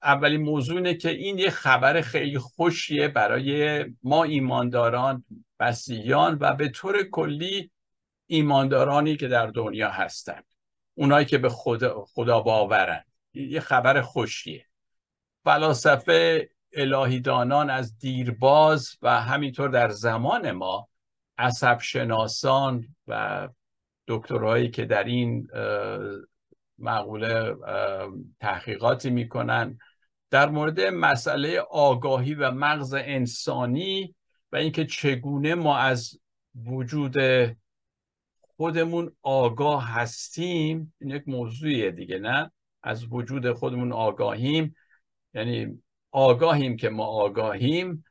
اولین 0.05 0.43
موضوع 0.43 0.77
اینه 0.77 0.95
که 0.95 1.11
این 1.11 1.39
یه 1.39 1.51
خبر 1.51 2.01
خیلی 2.01 2.39
خوشیه 2.39 3.09
برای 3.09 3.85
ما 4.03 4.25
ایمانداران 4.25 5.25
مسیحیان 5.61 6.39
و 6.41 6.55
به 6.55 6.69
طور 6.69 7.03
کلی 7.03 7.71
ایماندارانی 8.27 9.17
که 9.17 9.29
در 9.29 9.47
دنیا 9.47 9.91
هستند 9.91 10.45
اونایی 10.95 11.27
که 11.27 11.39
به 11.39 11.49
خدا, 11.49 12.05
خدا 12.05 12.41
باورن. 12.41 13.05
یه 13.35 13.61
خبر 13.61 14.01
خوشیه. 14.01 14.67
فلاسفه 15.45 16.51
الهیدانان 16.73 17.71
از 17.71 17.99
دیرباز 17.99 18.99
و 19.03 19.21
همینطور 19.21 19.69
در 19.69 19.89
زمان 19.89 20.51
ما 20.51 20.89
عصب 21.39 21.79
شناسان 21.81 22.89
و 23.07 23.49
دکترهایی 24.09 24.71
که 24.71 24.85
در 24.85 25.05
این 25.05 25.49
مقوله 26.79 27.57
تحقیقاتی 28.41 29.11
می‌کنن 29.11 29.79
در 30.35 30.49
مورد 30.49 30.81
مسئله 30.81 31.61
آگاهی 31.61 32.35
و 32.35 32.51
مغز 32.51 32.95
انسانی 32.95 34.15
و 34.53 34.57
اینکه 34.57 34.87
چگونه 34.87 35.55
ما 35.55 35.79
از 35.79 36.19
وجود 36.65 37.17
خودمون 38.41 39.13
آگاه 39.23 39.91
هستیم 39.91 40.95
این 41.01 41.11
یک 41.11 41.23
موضوعیه 41.27 41.91
دیگه 41.91 42.19
نه؟ 42.19 42.51
از 42.83 43.13
وجود 43.13 43.53
خودمون 43.53 43.93
آگاهیم 43.93 44.77
یعنی 45.35 45.83
آگاهیم 46.11 46.77
که 46.77 46.89
ما 46.89 47.05
آگاهیم 47.05 48.05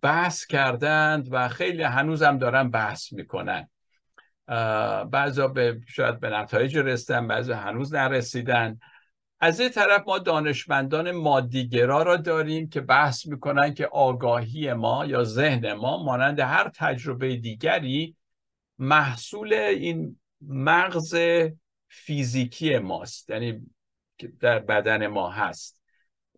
بحث 0.00 0.46
کردند 0.46 1.28
و 1.30 1.48
خیلی 1.48 1.82
هنوزم 1.82 2.38
دارن 2.38 2.70
بحث 2.70 3.12
می‌کنن. 3.12 3.68
بعضا 5.10 5.48
به 5.48 5.80
شاید 5.88 6.20
به 6.20 6.30
نتایج 6.30 6.78
رسیدن 6.78 7.28
بعضا 7.28 7.56
هنوز 7.56 7.94
نرسیدن. 7.94 8.78
از 9.44 9.60
این 9.60 9.68
طرف 9.68 10.02
ما 10.06 10.18
دانشمندان 10.18 11.10
مادیگرا 11.10 12.02
را 12.02 12.16
داریم 12.16 12.68
که 12.68 12.80
بحث 12.80 13.26
می‌کنن 13.26 13.74
که 13.74 13.86
آگاهی 13.86 14.72
ما 14.72 15.06
یا 15.06 15.24
ذهن 15.24 15.72
ما 15.72 16.02
مانند 16.04 16.40
هر 16.40 16.70
تجربه 16.74 17.36
دیگری 17.36 18.16
محصول 18.78 19.52
این 19.52 20.20
مغز 20.48 21.16
فیزیکی 21.88 22.78
ماست 22.78 23.30
یعنی 23.30 23.66
در 24.40 24.58
بدن 24.58 25.06
ما 25.06 25.30
هست. 25.30 25.78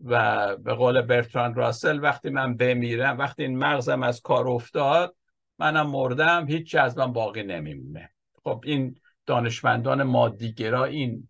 و 0.04 0.56
به 0.56 0.74
قول 0.74 1.02
برتراند 1.02 1.56
راسل 1.56 2.02
وقتی 2.02 2.30
من 2.30 2.56
بمیرم 2.56 3.18
وقتی 3.18 3.42
این 3.42 3.58
مغزم 3.58 4.02
از 4.02 4.20
کار 4.20 4.48
افتاد 4.48 5.16
منم 5.58 5.90
مردم 5.90 6.46
هیچ 6.48 6.74
از 6.74 6.98
من 6.98 7.12
باقی 7.12 7.42
نمیمونه. 7.42 8.10
خب 8.44 8.62
این 8.66 9.00
دانشمندان 9.26 10.02
مادیگرا 10.02 10.84
این 10.84 11.28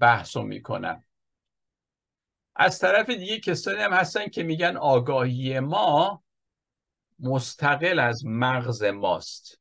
بحث 0.00 0.36
رو 0.36 0.42
می‌کنن 0.42 1.04
از 2.56 2.78
طرف 2.78 3.10
دیگه 3.10 3.40
کسانی 3.40 3.78
هم 3.78 3.92
هستن 3.92 4.28
که 4.28 4.42
میگن 4.42 4.76
آگاهی 4.76 5.60
ما 5.60 6.22
مستقل 7.18 7.98
از 7.98 8.26
مغز 8.26 8.82
ماست. 8.82 9.60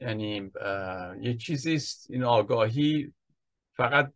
یعنی 0.00 0.50
یه 1.20 1.36
چیزی 1.36 1.74
است 1.74 2.10
این 2.10 2.24
آگاهی 2.24 3.12
فقط 3.72 4.12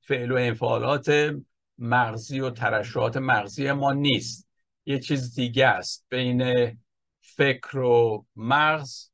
فعل 0.00 0.32
و 0.32 0.36
انفعالات 0.36 1.36
مغزی 1.78 2.40
و 2.40 2.50
ترشحات 2.50 3.16
مغزی 3.16 3.72
ما 3.72 3.92
نیست. 3.92 4.48
یه 4.86 4.98
چیز 4.98 5.34
دیگه 5.34 5.66
است 5.66 6.06
بین 6.08 6.70
فکر 7.20 7.78
و 7.78 8.26
مغز 8.36 9.10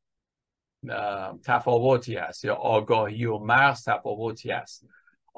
تفاوتی 1.44 2.16
هست. 2.16 2.44
یا 2.44 2.54
آگاهی 2.54 3.24
و 3.24 3.38
مغز 3.38 3.84
تفاوتی 3.84 4.50
هست. 4.50 4.86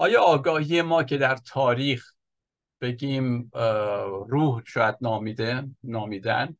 آیا 0.01 0.23
آگاهی 0.23 0.83
ما 0.83 1.03
که 1.03 1.19
در 1.19 1.37
تاریخ 1.37 2.13
بگیم 2.81 3.51
روح 4.29 4.63
شاید 4.67 4.97
نامیده 5.01 5.65
نامیدن؟ 5.83 6.57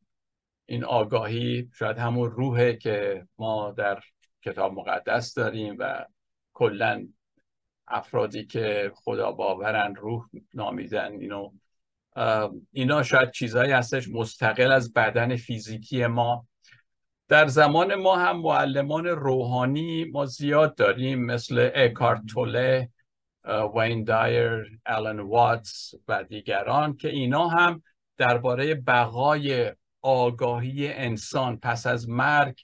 این 0.65 0.83
آگاهی 0.83 1.69
شاید 1.73 1.97
همون 1.97 2.31
روحه 2.31 2.75
که 2.75 3.27
ما 3.37 3.71
در 3.71 3.99
کتاب 4.41 4.73
مقدس 4.73 5.33
داریم 5.33 5.75
و 5.79 6.05
کلا 6.53 7.07
افرادی 7.87 8.45
که 8.45 8.91
خدا 8.95 9.31
باورن 9.31 9.95
روح 9.95 10.25
نامیدن 10.53 11.11
اینو 11.11 11.51
اینا 12.71 13.03
شاید 13.03 13.31
چیزهایی 13.31 13.71
هستش 13.71 14.07
مستقل 14.07 14.71
از 14.71 14.93
بدن 14.93 15.35
فیزیکی 15.35 16.07
ما. 16.07 16.47
در 17.27 17.47
زمان 17.47 17.95
ما 17.95 18.15
هم 18.15 18.41
معلمان 18.41 19.05
روحانی 19.05 20.05
ما 20.05 20.25
زیاد 20.25 20.75
داریم 20.75 21.25
مثل 21.25 21.69
اکارت 21.75 22.21
وین 23.75 24.03
دایر 24.03 24.79
آلن 24.85 25.19
واتس 25.19 25.93
و 26.07 26.23
دیگران 26.23 26.97
که 26.97 27.09
اینا 27.09 27.47
هم 27.47 27.83
درباره 28.17 28.75
بقای 28.75 29.71
آگاهی 30.01 30.87
انسان 30.87 31.57
پس 31.57 31.87
از 31.87 32.09
مرگ 32.09 32.59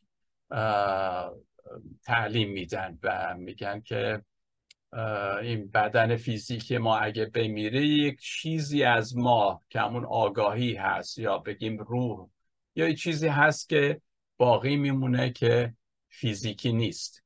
تعلیم 2.05 2.49
میدن 2.49 2.99
و 3.03 3.35
میگن 3.37 3.81
که 3.81 4.21
این 5.41 5.67
بدن 5.71 6.15
فیزیکی 6.15 6.77
ما 6.77 6.97
اگه 6.97 7.25
بمیره 7.25 7.85
یک 7.85 8.19
چیزی 8.19 8.83
از 8.83 9.17
ما 9.17 9.61
که 9.69 9.79
همون 9.79 10.05
آگاهی 10.05 10.75
هست 10.75 11.17
یا 11.17 11.37
بگیم 11.37 11.77
روح 11.77 12.29
یا 12.75 12.89
یک 12.89 12.97
چیزی 12.97 13.27
هست 13.27 13.69
که 13.69 14.01
باقی 14.37 14.75
میمونه 14.75 15.29
که 15.29 15.73
فیزیکی 16.09 16.73
نیست. 16.73 17.24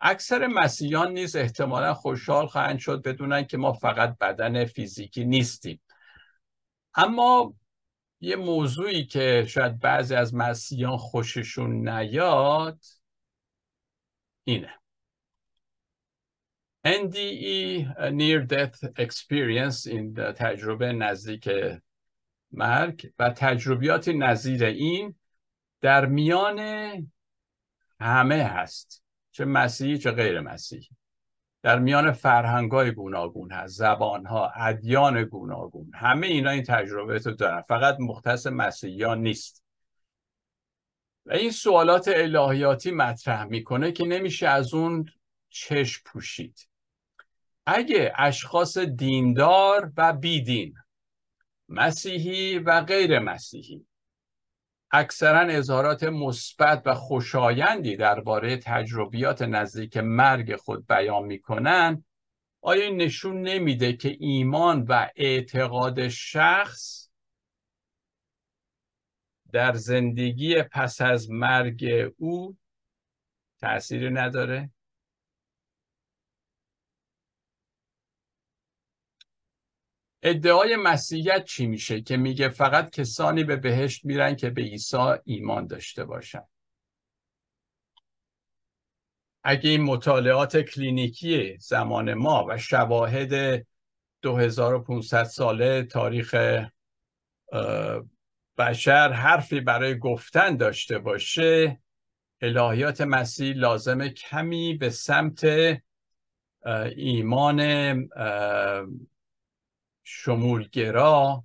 اکثر 0.00 0.46
مسیحیان 0.46 1.12
نیز 1.12 1.36
احتمالا 1.36 1.94
خوشحال 1.94 2.46
خواهند 2.46 2.78
شد 2.78 3.02
بدونن 3.02 3.44
که 3.44 3.56
ما 3.56 3.72
فقط 3.72 4.18
بدن 4.18 4.64
فیزیکی 4.64 5.24
نیستیم. 5.24 5.80
اما 6.94 7.54
یه 8.20 8.36
موضوعی 8.36 9.06
که 9.06 9.46
شاید 9.48 9.78
بعضی 9.78 10.14
از 10.14 10.34
مسیحیان 10.34 10.96
خوششون 10.96 11.88
نیاد 11.88 12.84
اینه. 14.44 14.74
NDE 16.86 17.84
Near 18.18 18.46
Death 18.46 18.88
Experience 18.98 19.86
این 19.86 20.14
تجربه 20.32 20.92
نزدیک 20.92 21.48
مرگ 22.52 23.12
و 23.18 23.30
تجربیات 23.30 24.08
نظیر 24.08 24.64
این 24.64 25.14
در 25.80 26.06
میان 26.06 26.58
همه 28.00 28.44
هست. 28.44 29.02
چه 29.30 29.44
مسیحی 29.44 29.98
چه 29.98 30.10
غیر 30.10 30.40
مسیحی. 30.40 30.88
در 31.62 31.78
میان 31.78 32.12
فرهنگ 32.12 32.70
های 32.72 32.92
گوناگون 32.92 33.52
هست 33.52 33.78
زبان 33.78 34.26
ها 34.26 34.52
ادیان 34.56 35.24
گوناگون 35.24 35.90
همه 35.94 36.26
اینا 36.26 36.50
این 36.50 36.62
تجربه 36.62 37.18
رو 37.18 37.32
دارن. 37.32 37.62
فقط 37.62 37.96
مختص 38.00 38.46
مسیحیان 38.46 39.20
نیست. 39.20 39.64
و 41.26 41.32
این 41.32 41.50
سوالات 41.50 42.08
الهیاتی 42.08 42.90
مطرح 42.90 43.44
می‌کنه 43.44 43.92
که 43.92 44.04
نمیشه 44.04 44.48
از 44.48 44.74
اون 44.74 45.08
چشم 45.48 46.02
پوشید. 46.06 46.68
اگه 47.66 48.12
اشخاص 48.16 48.78
دیندار 48.78 49.92
و 49.96 50.12
بیدین 50.12 50.74
مسیحی 51.68 52.58
و 52.58 52.80
غیر 52.80 53.18
مسیحی 53.18 53.86
اکثرا 54.92 55.40
اظهارات 55.40 56.04
مثبت 56.04 56.82
و 56.86 56.94
خوشایندی 56.94 57.96
درباره 57.96 58.56
تجربیات 58.56 59.42
نزدیک 59.42 59.96
مرگ 59.96 60.56
خود 60.56 60.86
بیان 60.86 61.24
می‌کنن 61.24 62.04
آیا 62.62 62.84
این 62.84 62.96
نشون 62.96 63.42
نمیده 63.42 63.92
که 63.92 64.16
ایمان 64.20 64.82
و 64.82 65.08
اعتقاد 65.16 66.08
شخص 66.08 67.10
در 69.52 69.72
زندگی 69.72 70.62
پس 70.62 71.00
از 71.00 71.30
مرگ 71.30 72.12
او 72.16 72.56
تأثیری 73.60 74.10
نداره؟ 74.10 74.70
ادعای 80.22 80.76
مسیحیت 80.76 81.44
چی 81.44 81.66
میشه 81.66 82.00
که 82.00 82.16
میگه 82.16 82.48
فقط 82.48 82.90
کسانی 82.90 83.44
به 83.44 83.56
بهشت 83.56 84.04
میرن 84.04 84.36
که 84.36 84.50
به 84.50 84.62
عیسی 84.62 84.96
ایمان 85.24 85.66
داشته 85.66 86.04
باشن؟ 86.04 86.42
اگه 89.44 89.70
این 89.70 89.82
مطالعات 89.82 90.56
کلینیکی 90.56 91.56
زمان 91.58 92.14
ما 92.14 92.46
و 92.48 92.58
شواهد 92.58 93.66
2500 94.22 95.24
ساله 95.24 95.82
تاریخ 95.82 96.34
بشر 98.58 99.12
حرفی 99.12 99.60
برای 99.60 99.98
گفتن 99.98 100.56
داشته 100.56 100.98
باشه 100.98 101.80
الهیات 102.40 103.00
مسیح 103.00 103.54
لازمه 103.54 104.08
کمی 104.08 104.74
به 104.74 104.90
سمت 104.90 105.46
ایمان 106.96 107.60
شمولگرا 110.04 111.44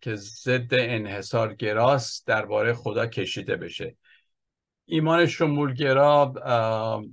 که 0.00 0.14
ضد 0.14 0.74
انحصارگراست 0.74 2.26
درباره 2.26 2.74
خدا 2.74 3.06
کشیده 3.06 3.56
بشه. 3.56 3.96
ایمان 4.84 5.26
شمولگرا 5.26 6.34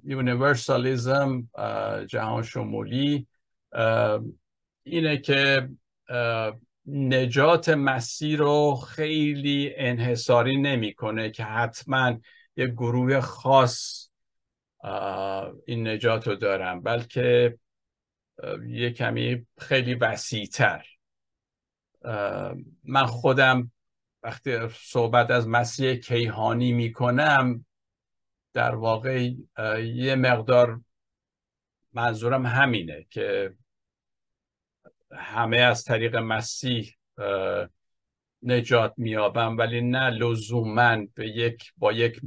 universalism 0.03 1.49
جهان 2.07 2.43
شمولی 2.43 3.27
اینه 4.83 5.17
که 5.17 5.69
نجات 6.85 7.69
مسیح 7.69 8.37
رو 8.37 8.75
خیلی 8.75 9.73
انحصاری 9.77 10.61
نمی‌کنه 10.61 11.29
که 11.29 11.43
حتما 11.43 12.19
یه 12.55 12.67
گروه 12.67 13.19
خاص 13.19 14.09
این 15.65 15.87
نجات 15.87 16.27
رو 16.27 16.35
دارن. 16.35 16.81
بلکه 16.81 17.57
یه 18.67 18.91
کمی 18.91 19.47
خیلی 19.57 19.93
وسیعتر. 19.95 20.85
من 22.83 23.05
خودم 23.05 23.71
وقتی 24.23 24.57
صحبت 24.69 25.31
از 25.31 25.47
مسیح 25.47 25.95
کیهانی 25.95 26.71
می‌کنم 26.73 27.65
در 28.53 28.75
واقع 28.75 29.29
یه 29.83 30.15
مقدار 30.15 30.81
منظورم 31.93 32.45
همینه 32.45 33.05
که 33.09 33.55
همه 35.11 35.57
از 35.57 35.83
طریق 35.83 36.15
مسیح 36.15 36.95
نجات 38.43 38.93
میابم 38.97 39.57
ولی 39.57 39.81
نه 39.81 40.09
لزوما 40.09 40.97
به 41.13 41.27
یک 41.27 41.73
با 41.77 41.93
یک 41.93 42.21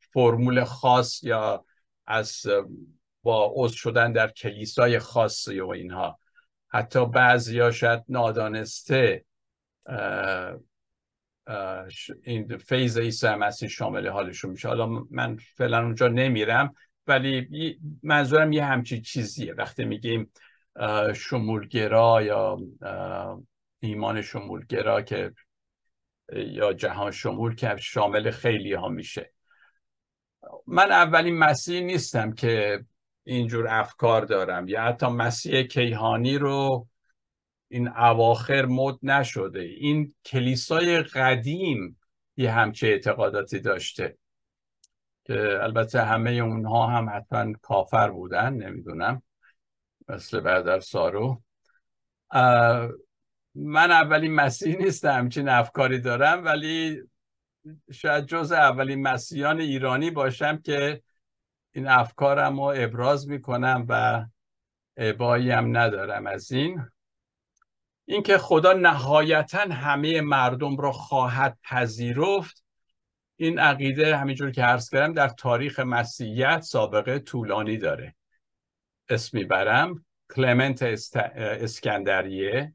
فرمول 0.00 0.64
خاص 0.64 1.22
یا 1.22 1.64
از 2.06 2.46
با 3.26 3.52
عضو 3.56 3.76
شدن 3.76 4.12
در 4.12 4.28
کلیسای 4.28 4.98
خاصی 4.98 5.60
و 5.60 5.68
اینها. 5.68 6.18
حتی 6.68 7.06
بعضی 7.06 7.72
شاید 7.72 8.02
نادانسته 8.08 9.24
این 12.22 12.56
فیض 12.58 12.98
عیسی 12.98 13.28
مسیح 13.28 13.68
شامل 13.68 14.08
حالشون 14.08 14.50
میشه. 14.50 14.68
حالا 14.68 14.86
من 15.10 15.36
فعلا 15.36 15.82
اونجا 15.82 16.08
نمیرم 16.08 16.74
ولی 17.06 17.48
منظورم 18.02 18.52
یه 18.52 18.64
همچین 18.64 19.02
چیزیه. 19.02 19.54
وقتی 19.54 19.84
میگیم 19.84 20.32
شمولگرا 21.14 22.22
یا 22.22 22.58
ایمان 23.80 24.22
شمولگرا 24.22 25.02
که 25.02 25.32
یا 26.32 26.72
جهان 26.72 27.10
شمول 27.10 27.54
که 27.54 27.76
شامل 27.76 28.30
خیلی 28.30 28.72
ها 28.72 28.88
میشه. 28.88 29.32
من 30.66 30.92
اولین 30.92 31.38
مسیح 31.38 31.80
نیستم 31.80 32.32
که 32.32 32.84
اینجور 33.26 33.68
افکار 33.68 34.24
دارم. 34.24 34.68
یا 34.68 34.82
حتی 34.82 35.06
مسیح 35.06 35.62
کیهانی 35.62 36.38
رو 36.38 36.86
این 37.68 37.88
اواخر 37.88 38.66
مد 38.66 38.98
نشده. 39.02 39.60
این 39.60 40.14
کلیسای 40.24 41.02
قدیم 41.02 42.00
یه 42.36 42.52
همچه 42.52 42.86
اعتقاداتی 42.86 43.60
داشته. 43.60 44.18
که 45.24 45.58
البته 45.62 46.02
همه 46.02 46.30
اونها 46.30 46.86
هم 46.86 47.10
حتما 47.10 47.52
کافر 47.62 48.10
بودن 48.10 48.52
نمی‌دونم. 48.52 49.22
مثل 50.08 50.40
برادر 50.40 50.80
سارو. 50.80 51.42
من 53.54 53.90
اولین 53.90 54.34
مسیح 54.34 54.76
نیستم 54.76 55.18
همچین 55.18 55.48
افکاری 55.48 56.00
دارم 56.00 56.44
ولی 56.44 57.02
شاید 57.92 58.26
جز 58.26 58.52
اولین 58.52 59.02
مسیحیان 59.02 59.60
ایرانی 59.60 60.10
باشم 60.10 60.56
که 60.56 61.02
این 61.76 61.88
افکارم 61.88 62.56
رو 62.56 62.74
ابراز 62.76 63.28
می‌کنم 63.28 63.86
و 63.88 64.24
عبایی 64.96 65.52
ندارم 65.52 66.26
از 66.26 66.52
این. 66.52 66.90
اینکه 68.04 68.38
خدا 68.38 68.72
نهایتا 68.72 69.58
همه 69.58 70.20
مردم 70.20 70.76
رو 70.76 70.92
خواهد 70.92 71.58
پذیرفت 71.62 72.64
این 73.36 73.58
عقیده 73.58 74.16
همینجور 74.16 74.50
که 74.50 74.62
عرض 74.62 74.90
کردم 74.90 75.12
در 75.12 75.28
تاریخ 75.28 75.80
مسیحیت 75.80 76.60
سابقه 76.60 77.18
طولانی 77.18 77.76
داره. 77.76 78.14
اسمی 79.08 79.44
برم 79.44 80.04
کلمنت 80.34 80.82
اسکندریه 81.36 82.74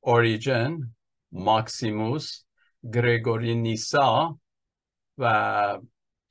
اوریجن 0.00 0.94
ماکسیموس 1.32 2.44
گرگوری 2.92 3.54
نیسا 3.54 4.40
و 5.18 5.78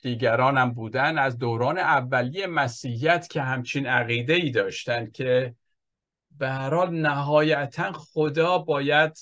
دیگران 0.02 0.58
هم 0.58 0.72
بودن 0.72 1.18
از 1.18 1.38
دوران 1.38 1.78
اولیه 1.78 2.48
مسیحیت 2.48 3.28
که 3.28 3.42
همچین 3.42 3.88
عقیده 3.88 4.34
ای 4.34 4.52
داشتن 4.52 5.12
که 5.12 5.56
به 6.38 6.50
هر 6.50 6.74
حال 6.74 6.96
نهایتا 6.96 7.92
خدا 7.92 8.58
باید 8.58 9.18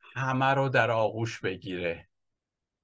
همه 0.00 0.54
رو 0.54 0.68
در 0.68 0.90
آغوش 0.90 1.40
بگیره. 1.40 2.08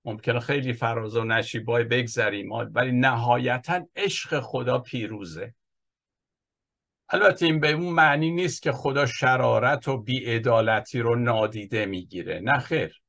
ممکنه 0.05 0.41
خیلی 0.41 0.73
فراز 0.73 1.17
و 1.17 1.25
نشیبای 1.25 1.85
بگذریم 1.85 2.53
ولی 2.53 2.93
نهایتا 2.93 3.87
عشق 3.97 4.41
خدا 4.41 4.79
پیروزه. 4.79 5.55
البته 7.09 7.47
این 7.47 7.61
به 7.61 7.73
اون 7.73 7.93
معنی 7.93 8.31
نیست 8.31 8.63
که 8.63 8.73
خدا 8.73 9.07
شرارت 9.07 9.89
و 9.89 9.99
بیعدالتی 10.03 11.01
رو 11.01 11.17
نادیده 11.17 11.87
می‌گیره. 11.87 12.41
نه 12.41 12.59
خیر. 12.59 13.03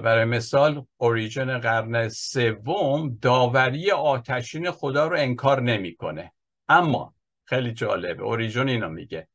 برای 0.00 0.24
مثال 0.24 0.86
اوریجن 0.96 1.58
قرن 1.58 2.08
سوم 2.08 3.18
داوری 3.22 3.90
آتشین 3.90 4.70
خدا 4.70 5.06
رو 5.06 5.16
انکار 5.18 5.60
نمی‌کنه. 5.60 6.32
اما 6.68 7.14
خیلی 7.44 7.72
جالبه 7.72 8.22
اوریجن 8.22 8.68
اینو 8.68 8.88
میگه. 8.88 9.28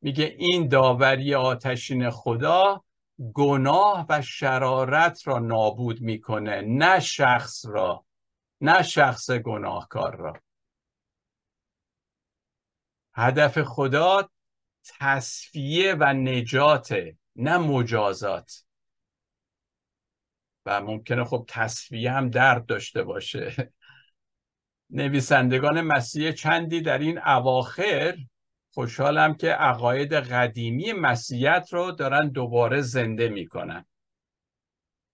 میگه 0.00 0.34
این 0.38 0.68
داوری 0.68 1.34
آتشین 1.34 2.10
خدا 2.10 2.84
گناه 3.34 4.06
و 4.08 4.22
شرارت 4.22 5.28
را 5.28 5.38
نابود 5.38 6.00
می‌کنه 6.00 6.60
نه 6.60 7.00
شخص 7.00 7.66
را 7.66 8.04
نه 8.60 8.82
شخص 8.82 9.30
گناهکار 9.30 10.16
را. 10.16 10.40
هدف 13.14 13.62
خدا 13.62 14.28
تصفیه 14.84 15.94
و 15.94 16.12
نجات 16.12 16.94
نه 17.36 17.58
مجازات. 17.58 18.67
و 20.68 20.80
ممکنه 20.80 21.24
خب 21.24 21.44
تصفیه 21.48 22.12
هم 22.12 22.30
درد 22.30 22.66
داشته 22.66 23.02
باشه. 23.02 23.72
نویسندگان 24.90 25.80
مسیح 25.80 26.32
چندی 26.32 26.80
در 26.80 26.98
این 26.98 27.18
اواخر 27.18 28.16
خوشحالم 28.74 29.34
که 29.34 29.50
عقاید 29.50 30.12
قدیمی 30.12 30.92
مسیحیت 30.92 31.68
رو 31.72 31.92
دارن 31.92 32.28
دوباره 32.28 32.80
زنده 32.80 33.28
می‌کنن. 33.28 33.84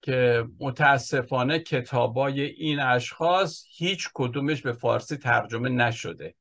که 0.02 0.44
متاسفانه 0.61 1.59
کتابای 1.59 2.40
این 2.40 2.80
اشخاص 2.80 3.64
هیچ 3.76 4.09
کدومش 4.14 4.62
به 4.62 4.72
فارسی 4.72 5.16
ترجمه 5.16 5.68
نشده. 5.68 6.34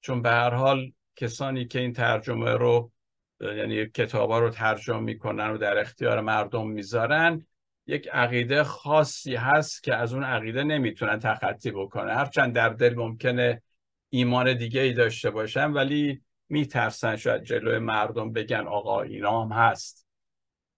چون 0.00 0.22
به 0.22 0.30
هر 0.30 0.54
حال 0.54 0.92
کسانی 1.16 1.66
که 1.66 1.80
این 1.80 1.92
ترجمه 1.92 2.50
رو 2.50 2.92
یعنی 3.40 3.86
کتابا 3.86 4.38
رو 4.38 4.50
ترجمه 4.50 5.00
می‌کنن 5.00 5.50
و 5.50 5.58
در 5.58 5.78
اختیار 5.78 6.20
مردم 6.20 6.68
می‌ذارن 6.68 7.46
یک 7.88 8.08
عقیده 8.08 8.64
خاصی 8.64 9.34
هست 9.34 9.82
که 9.82 9.94
از 9.94 10.14
اون 10.14 10.24
عقیده 10.24 10.64
نمی‌تونن 10.64 11.18
تخطی 11.18 11.70
بکنن 11.70 12.14
هرچند 12.14 12.54
در 12.54 12.68
دل 12.68 12.94
ممکنه 12.94 13.62
ایمان 14.10 14.56
دیگه 14.56 14.80
ای 14.80 14.92
داشته 14.92 15.30
باشن 15.30 15.72
ولی 15.72 16.22
میترسن 16.48 17.16
شاید 17.16 17.42
جلوی 17.42 17.78
مردم 17.78 18.32
بگن 18.32 18.66
آقا 18.66 19.02
اینا 19.02 19.42
هم 19.42 19.52
هست. 19.52 20.06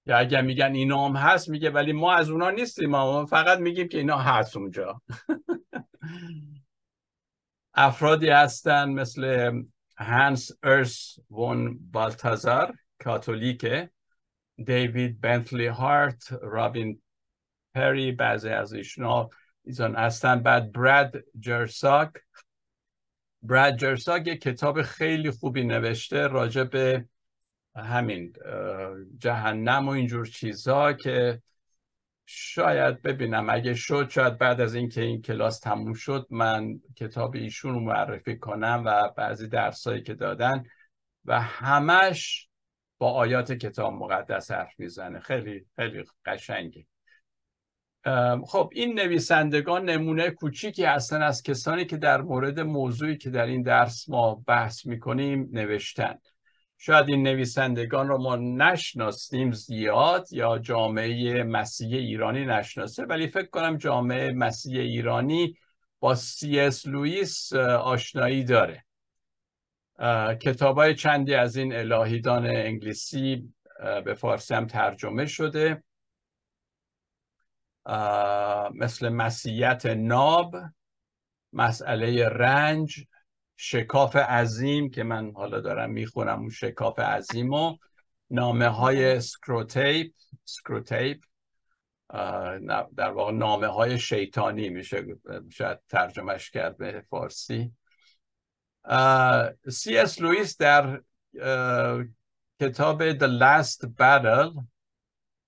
یا 0.07 0.19
اگر 0.19 0.43
میگن 0.43 0.75
اینا 0.75 1.09
هم 1.09 1.17
هست 1.17 1.49
میگه 1.49 1.71
ولی 1.71 1.93
ما 1.93 2.15
از 2.15 2.31
اونا 2.31 2.51
نیستیم 2.51 2.91
ما 2.91 3.27
فقط 3.27 3.59
میگیم 3.59 3.89
که 3.89 3.99
اینا 3.99 4.19
هست 4.19 4.57
اونجا. 4.57 5.03
افرادی 7.75 8.29
هستن 8.29 8.89
مثل 8.89 9.53
هانس 9.99 10.51
ارس 10.63 11.19
وون 11.31 11.79
بالتازار 11.93 12.75
کاتولیکه. 12.99 13.91
دیوید 14.65 15.21
بنتلی 15.21 15.67
هارت 15.67 16.33
رابین 16.43 17.03
پری 17.75 18.13
بعضی 18.13 18.49
از 18.49 18.73
ایشنا 18.73 19.31
ایزان 19.65 19.97
هستن. 19.97 20.43
بعد 20.43 20.73
براد 20.73 21.25
جرساک 21.39 22.11
براد 23.43 23.77
جرساک 23.77 24.27
یک 24.27 24.41
کتاب 24.41 24.83
خیلی 24.83 25.31
خوبی 25.31 25.65
نوشته 25.65 26.27
راجع 26.27 26.65
به 26.65 27.05
همین 27.77 28.33
جهنم 29.19 29.89
و 29.89 29.91
اینجور 29.91 30.27
چیزها 30.27 30.93
که 30.93 31.43
شاید 32.27 33.03
ببینم. 33.03 33.51
اگه 33.51 33.75
شد 33.75 34.09
شاید 34.11 34.39
بعد 34.39 34.61
از 34.61 34.75
اینکه 34.75 35.01
این 35.01 35.23
کلاس 35.23 35.61
تموم 35.61 35.95
شد 35.95 36.27
من 36.31 36.81
کتاب 36.97 37.35
ایشون 37.35 37.75
رو 37.75 37.81
معرفی 37.81 38.39
کنم 38.39 38.83
و 38.87 39.09
بعضی 39.17 39.49
درسایی 39.49 40.03
که 40.03 40.15
دادن. 40.15 40.65
و 41.25 41.41
همش 41.41 42.50
با 43.01 43.11
آیات 43.11 43.53
کتاب 43.53 43.93
مقدس 43.93 44.51
حرف 44.51 44.73
می‌زنه. 44.79 45.21
خیلی 45.21 45.67
خیلی 45.77 46.05
قشنگی 46.25 46.87
خب 48.47 48.71
این 48.73 49.01
نویسندگان 49.01 49.85
نمونه 49.85 50.31
کوچیکی 50.31 50.85
هستن 50.85 51.23
از 51.23 51.43
کسانی 51.43 51.85
که 51.85 51.97
در 51.97 52.23
مورد 52.23 52.61
موضوعی 52.61 53.17
که 53.17 53.31
در 53.31 53.47
این 53.47 53.63
درس 53.63 54.09
ما 54.09 54.35
بحث 54.47 54.87
می‌کنیم 54.87 55.49
نوشتن. 55.53 56.19
شاید 56.79 57.09
این 57.09 57.23
نویسندگان 57.23 58.09
رو 58.09 58.19
ما 58.19 58.37
نشناسیم 58.37 59.53
زیاد 59.53 60.33
یا 60.33 60.59
جامعه 60.59 61.43
مسیح 61.43 61.97
ایرانی 61.97 62.45
نشناسه 62.45 63.05
ولی 63.05 63.29
فکر 63.29 63.47
کنم 63.47 63.77
جامعه 63.77 64.33
مسیح 64.33 64.81
ایرانی 64.81 65.55
با 66.01 66.15
سی 66.15 66.61
اس 66.61 66.87
لوئیس 66.87 67.53
آشنایی 67.53 68.45
داره. 68.45 68.85
کتاب 70.41 70.79
های 70.79 70.95
چندی 70.95 71.35
از 71.35 71.57
این 71.57 71.75
الهیدان 71.75 72.47
انگلیسی 72.47 73.55
به 74.05 74.15
فارسی 74.15 74.55
هم 74.55 74.67
ترجمه 74.67 75.27
شده. 75.27 75.83
مثل 78.75 79.09
مسیحیت 79.09 79.87
ناب 79.87 80.57
مسئله 81.53 82.29
رنج 82.29 83.07
شکاف 83.57 84.17
عظیم 84.17 84.91
که 84.91 85.03
من 85.03 85.33
حالا 85.35 85.61
دارم 85.61 85.91
می‌خونم 85.91 86.39
اون 86.41 86.51
شکاف 86.51 86.99
عظیم 86.99 87.53
و 87.53 87.77
نامه 88.31 88.69
های 88.69 89.21
Screwtape 89.21 90.13
Screwtape 90.45 91.25
در 92.97 93.11
واقع 93.11 93.33
نامه 93.33 93.67
های 93.67 93.99
شیطانی 93.99 94.69
میشه 94.69 95.05
شاید 95.53 95.79
ترجمهش 95.89 96.51
کرد 96.51 96.77
به 96.77 97.05
فارسی. 97.11 97.73
سی 99.69 99.99
اس 99.99 100.21
لوئیس 100.21 100.57
در 100.57 101.01
کتاب 102.61 103.19
The 103.19 103.41
Last 103.41 103.87
Battle 104.01 104.65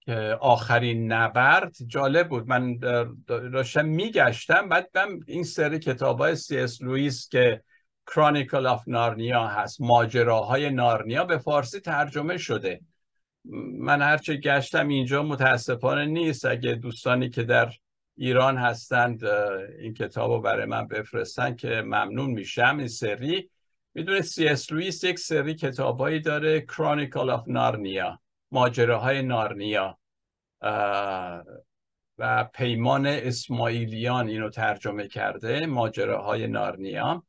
که 0.05 0.39
آخرین 0.41 1.12
نبرد 1.12 1.76
جالب 1.87 2.28
بود. 2.28 2.49
من 2.49 2.78
داشتم 3.26 3.85
میگشتم 3.85 4.68
بعد 4.68 4.91
این 5.26 5.45
سری 5.45 5.78
کتاب 5.78 6.18
های 6.18 6.37
سی 6.37 6.59
اس 6.59 6.83
لوئیس 6.83 7.28
که 7.28 7.62
Chronicle 8.07 8.66
of 8.66 8.82
Narnia 8.86 9.47
هست 9.47 9.80
ماجراهای 9.80 10.70
نارنیا 10.70 11.24
به 11.24 11.39
فارسی 11.39 11.80
ترجمه 11.80 12.39
شده. 12.39 12.80
من 13.78 14.03
هرچه 14.03 14.37
گشتم 14.37 14.89
اینجا 14.89 15.22
متاسفانه 15.22 16.05
نیست. 16.05 16.45
اگه 16.45 16.74
دوستانی 16.74 17.30
که 17.30 17.43
در 17.43 17.72
ایران 18.16 18.56
هستند 18.56 19.24
این 19.78 19.94
کتاب 19.94 20.30
رو 20.30 20.40
برای 20.40 20.66
من 20.66 20.86
بفرستن 20.88 21.56
که 21.56 21.68
ممنون 21.68 22.30
میشم. 22.30 22.76
این 22.78 22.88
سری 22.88 23.50
می‌دونه 23.94 24.22
سی 24.22 24.48
اس 24.48 24.72
لویس 24.72 25.04
یک 25.04 25.18
سری 25.18 25.54
کتابایی 25.54 26.20
داره 26.20 26.60
Chronicle 26.61 27.30
of 27.30 27.49
Narnia 27.49 28.20
ماجراهای 28.50 29.22
نارنیا 29.22 29.98
و 32.18 32.44
پیمان 32.54 33.06
اسماعیلیان 33.06 34.28
اینو 34.28 34.50
ترجمه 34.50 35.08
کرده 35.08 35.66
ماجراهای 35.66 36.46
نارنیا. 36.46 37.24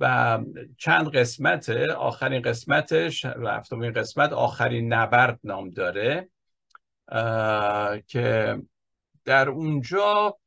و 0.00 0.38
چند 0.78 1.16
قسمت 1.16 1.70
آخرین 1.96 2.42
قسمتش 2.42 3.24
و 3.24 3.48
هفتمین 3.48 3.92
قسمت 3.92 4.32
آخرین 4.32 4.92
نبرد 4.92 5.40
نام 5.44 5.70
داره 5.70 6.28
که 8.06 8.56
در 9.24 9.48
اونجا 9.48 10.38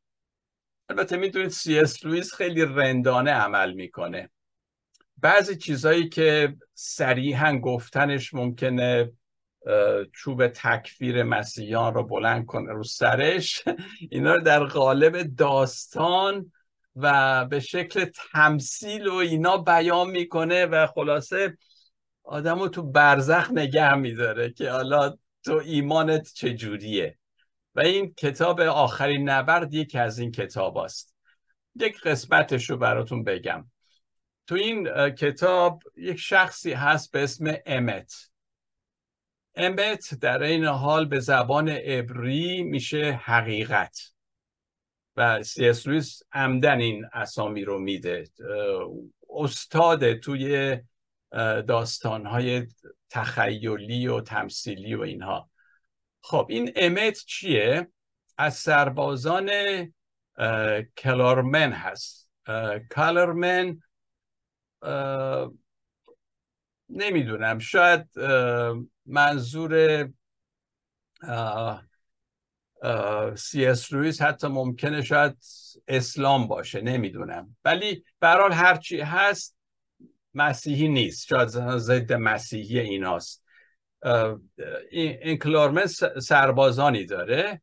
البته 0.90 1.18
می‌دونید 1.18 1.50
سی 1.50 1.80
اس 1.80 2.06
لویس 2.06 2.34
خیلی 2.34 2.66
رندانه 2.66 3.32
عمل 3.32 3.74
می‌کنه. 3.74 4.30
بعضی 5.18 5.56
چیزهایی 5.56 6.10
که 6.10 6.56
صریحا 6.74 7.58
گفتنش 7.58 8.34
ممکنه 8.34 9.12
چوب 10.14 10.48
تکفیر 10.48 11.24
مسیحیان 11.24 11.94
رو 11.94 12.04
بلند 12.04 12.46
کنه 12.46 12.72
رو 12.72 12.84
سرش 12.84 13.64
اینا 14.12 14.36
رو 14.36 14.42
در 14.42 14.64
قالب 14.64 15.36
داستان 15.36 16.52
و 16.96 17.46
به 17.46 17.60
شکل 17.60 18.06
تمثیل 18.34 19.08
و 19.08 19.14
اینا 19.14 19.58
بیان 19.58 20.10
می‌کنه 20.10 20.66
و 20.66 20.88
خلاصه 20.88 21.58
آدم 22.24 22.60
رو 22.60 22.68
تو 22.68 22.84
برزخ 22.84 23.52
نگه 23.52 23.96
میداره 23.96 24.50
که 24.50 24.72
حالا 24.72 25.18
تو 25.44 25.62
ایمانت 25.66 26.34
چجوریه. 26.34 27.18
و 27.76 27.80
این 27.80 28.14
کتاب 28.14 28.62
آخرین 28.62 29.30
نبرد 29.30 29.74
یکی 29.74 29.98
از 29.98 30.20
این 30.20 30.32
کتاب 30.32 30.78
است 30.78 31.16
یک 31.76 32.00
قسمتش 32.00 32.70
رو 32.70 32.78
براتون 32.78 33.24
بگم. 33.24 33.72
تو 34.48 34.56
این 34.56 35.10
کتاب 35.10 35.84
یک 35.98 36.18
شخصی 36.18 36.74
هست 36.74 37.12
به 37.12 37.24
اسم 37.24 37.54
امت. 37.66 38.30
امت 39.56 40.14
در 40.14 40.44
این 40.44 40.66
حال 40.66 41.06
به 41.06 41.20
زبان 41.20 41.70
عبری 41.70 42.64
میشه 42.64 43.20
حقیقت. 43.24 44.00
و 45.18 45.44
سی 45.44 45.70
اس 45.70 45.88
لویس 45.88 46.22
عمدا 46.32 46.80
این 46.80 47.06
اسامی 47.14 47.64
رو 47.64 47.80
میده. 47.80 48.24
استاد 49.30 50.14
توی 50.14 50.78
داستانهای 51.68 52.68
تخیلی 53.10 54.08
و 54.08 54.22
تمثیلی 54.22 54.96
و 54.96 55.02
اینها. 55.02 55.50
خب 56.28 56.48
این 56.50 56.72
امت 56.76 57.18
چیه؟ 57.26 57.88
از 58.38 58.54
سربازان 58.54 59.50
کلارمن 60.98 61.72
هست. 61.72 62.30
کلارمن 62.96 63.80
نمی‌دونم. 66.90 67.60
شاید 67.60 68.08
منظور 69.06 70.04
سی 73.36 73.66
اس 73.66 73.94
رویز 73.94 74.22
حتی 74.22 74.48
ممکنه 74.48 75.02
شاید 75.02 75.38
اسلام 75.88 76.48
باشه 76.48 76.82
نمی‌دونم. 76.82 77.58
ولی 77.66 78.04
برحال 78.20 78.52
هرچی 78.52 79.00
هست 79.00 79.58
مسیحی 80.34 80.88
نیست. 80.88 81.28
شاید 81.28 81.48
ضد 81.78 82.14
مسیحی 82.14 82.80
ایناست. 82.80 83.45
این 84.92 85.38
کلارمن 85.38 85.86
سربازانی 86.22 87.06
داره 87.06 87.62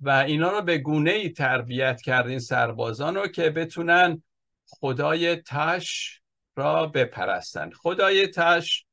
و 0.00 0.10
اینا 0.10 0.50
رو 0.50 0.62
به 0.62 0.78
گونه 0.78 1.10
ای 1.10 1.30
تربیت 1.30 2.00
کرد 2.00 2.26
این 2.26 2.38
سربازان 2.38 3.14
رو 3.14 3.26
که 3.26 3.50
بتونن 3.50 4.22
خدای 4.66 5.36
تش 5.36 6.20
را 6.56 6.86
بپرستن. 6.86 7.70
خدای 7.70 8.26
تش 8.26 8.86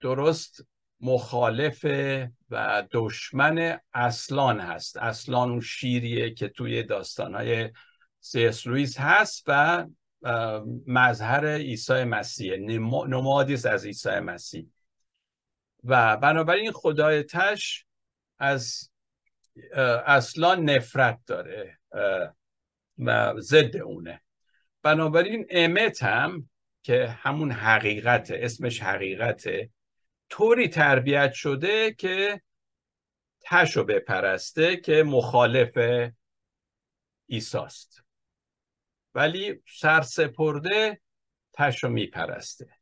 درست 0.00 0.64
مخالف 1.00 1.86
و 2.50 2.86
دشمن 2.92 3.80
اصلان 3.94 4.60
هست. 4.60 4.96
اصلان 4.96 5.50
اون 5.50 5.60
شیریه 5.60 6.34
که 6.34 6.48
توی 6.48 6.82
داستانهای 6.82 7.70
سیس 8.20 8.66
رویز 8.66 8.98
هست 8.98 9.44
و 9.46 9.86
مظهر 10.86 11.46
عیسی 11.46 12.04
مسیح 12.04 12.56
نمادیست 13.08 13.66
از 13.66 13.86
عیسی 13.86 14.18
مسیح. 14.18 14.66
و 15.84 16.16
بنابراین 16.16 16.72
خدای 16.72 17.22
تش 17.22 17.86
از 18.38 18.90
اصلا 20.06 20.54
نفرت 20.54 21.18
داره 21.26 21.78
و 22.98 23.40
ضد 23.40 23.76
اونه. 23.76 24.22
بنابراین 24.82 25.46
امت 25.50 26.02
هم 26.02 26.50
که 26.82 27.08
همون 27.08 27.52
حقیقت 27.52 28.30
اسمش 28.30 28.82
حقیقته 28.82 29.70
طوری 30.28 30.68
تربیت 30.68 31.32
شده 31.32 31.92
که 31.92 32.42
تشو 33.40 33.84
بپرسته 33.84 34.76
که 34.76 35.02
مخالف 35.02 35.78
ایساست 37.26 38.02
ولی 39.14 39.62
سرسپرده 39.78 41.00
تشو 41.52 41.88
میپرسته. 41.88 42.79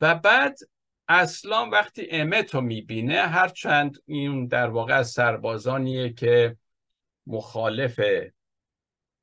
و 0.00 0.14
بعد 0.14 0.58
اصلا 1.08 1.66
وقتی 1.66 2.08
امت 2.10 2.54
رو 2.54 2.60
می‌بینه 2.60 3.20
هرچند 3.20 3.98
این 4.06 4.46
در 4.46 4.70
واقع 4.70 4.94
از 4.94 5.10
سربازانیه 5.10 6.12
که 6.12 6.56
مخالف 7.26 8.00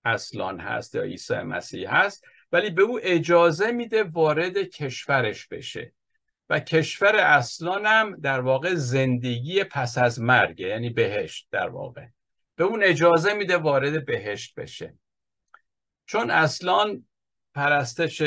اصلان 0.06 0.60
هست 0.60 0.96
یا 0.96 1.02
عیسی 1.02 1.36
مسیح 1.38 1.96
هست 1.96 2.26
ولی 2.52 2.70
به 2.70 2.82
او 2.82 3.00
اجازه 3.04 3.72
میده 3.72 4.04
وارد 4.04 4.58
کشورش 4.58 5.48
بشه. 5.48 5.94
و 6.50 6.60
کشور 6.60 7.16
اصلان 7.16 7.86
هم 7.86 8.16
در 8.16 8.40
واقع 8.40 8.74
زندگی 8.74 9.64
پس 9.64 9.98
از 9.98 10.22
مرگ 10.22 10.60
یعنی 10.60 10.90
بهشت 10.90 11.48
در 11.52 11.70
واقع. 11.70 12.06
به 12.56 12.64
اون 12.64 12.84
اجازه 12.84 13.34
میده 13.34 13.58
وارد 13.58 14.06
بهشت 14.06 14.56
بشه. 14.56 14.98
چون 16.06 16.32
اصلان 16.32 17.06
پرستش 17.54 18.22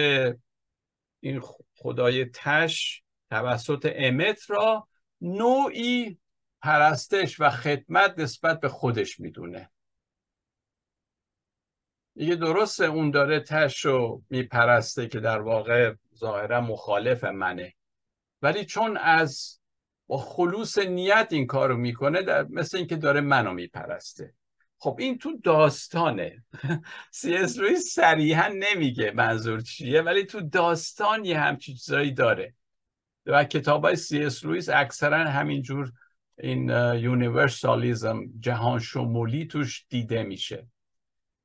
این 1.21 1.41
خدای 1.77 2.25
تش 2.25 3.03
توسط 3.31 3.93
امت 3.95 4.51
را 4.51 4.89
نوعی 5.21 6.19
پرستش 6.63 7.41
و 7.41 7.51
خدمت 7.51 8.19
نسبت 8.19 8.61
به 8.61 8.69
خودش 8.69 9.21
می‌دونه. 9.21 9.71
دیگه 12.15 12.35
درسته 12.35 12.85
اون 12.85 13.11
داره 13.11 13.41
تش 13.41 13.85
رو 13.85 14.23
میپرسته 14.31 15.09
که 15.09 15.21
در 15.21 15.41
واقع 15.41 15.95
ظاهرا 16.17 16.61
مخالف 16.61 17.25
منه. 17.25 17.75
ولی 18.43 18.65
چون 18.65 18.97
از 18.97 19.61
با 20.07 20.19
خلوص 20.19 20.79
نیت 20.79 21.29
این 21.31 21.47
کارو 21.47 21.77
می‌کنه 21.77 22.23
در 22.23 22.43
مثل 22.43 22.77
اینکه 22.77 22.97
داره 22.97 23.21
منو 23.21 23.53
میپرسته. 23.53 24.35
خب 24.83 24.97
این 24.99 25.19
تو 25.19 25.37
داستانه. 25.45 26.45
سی 27.11 27.37
اس 27.37 27.59
لویس 27.59 27.77
صریحا 27.77 28.49
نمیگه 28.49 29.11
منظور 29.11 29.61
چیه 29.61 30.03
ولی 30.03 30.25
تو 30.25 30.41
داستان 30.41 31.25
یه 31.25 31.41
همچین 31.41 31.75
چیزایی 31.75 32.13
داره. 32.13 32.55
و 33.27 33.45
کتاب 33.45 33.85
های 33.85 33.97
سی 33.97 34.25
اس 34.25 34.45
لویس 34.45 34.69
اکثرا 34.69 35.31
همینجور 35.31 35.93
این 36.39 36.69
universalism 36.95 38.21
جهان 38.41 38.79
شمولی 38.79 39.47
توش 39.47 39.87
دیده 39.89 40.23
میشه. 40.23 40.67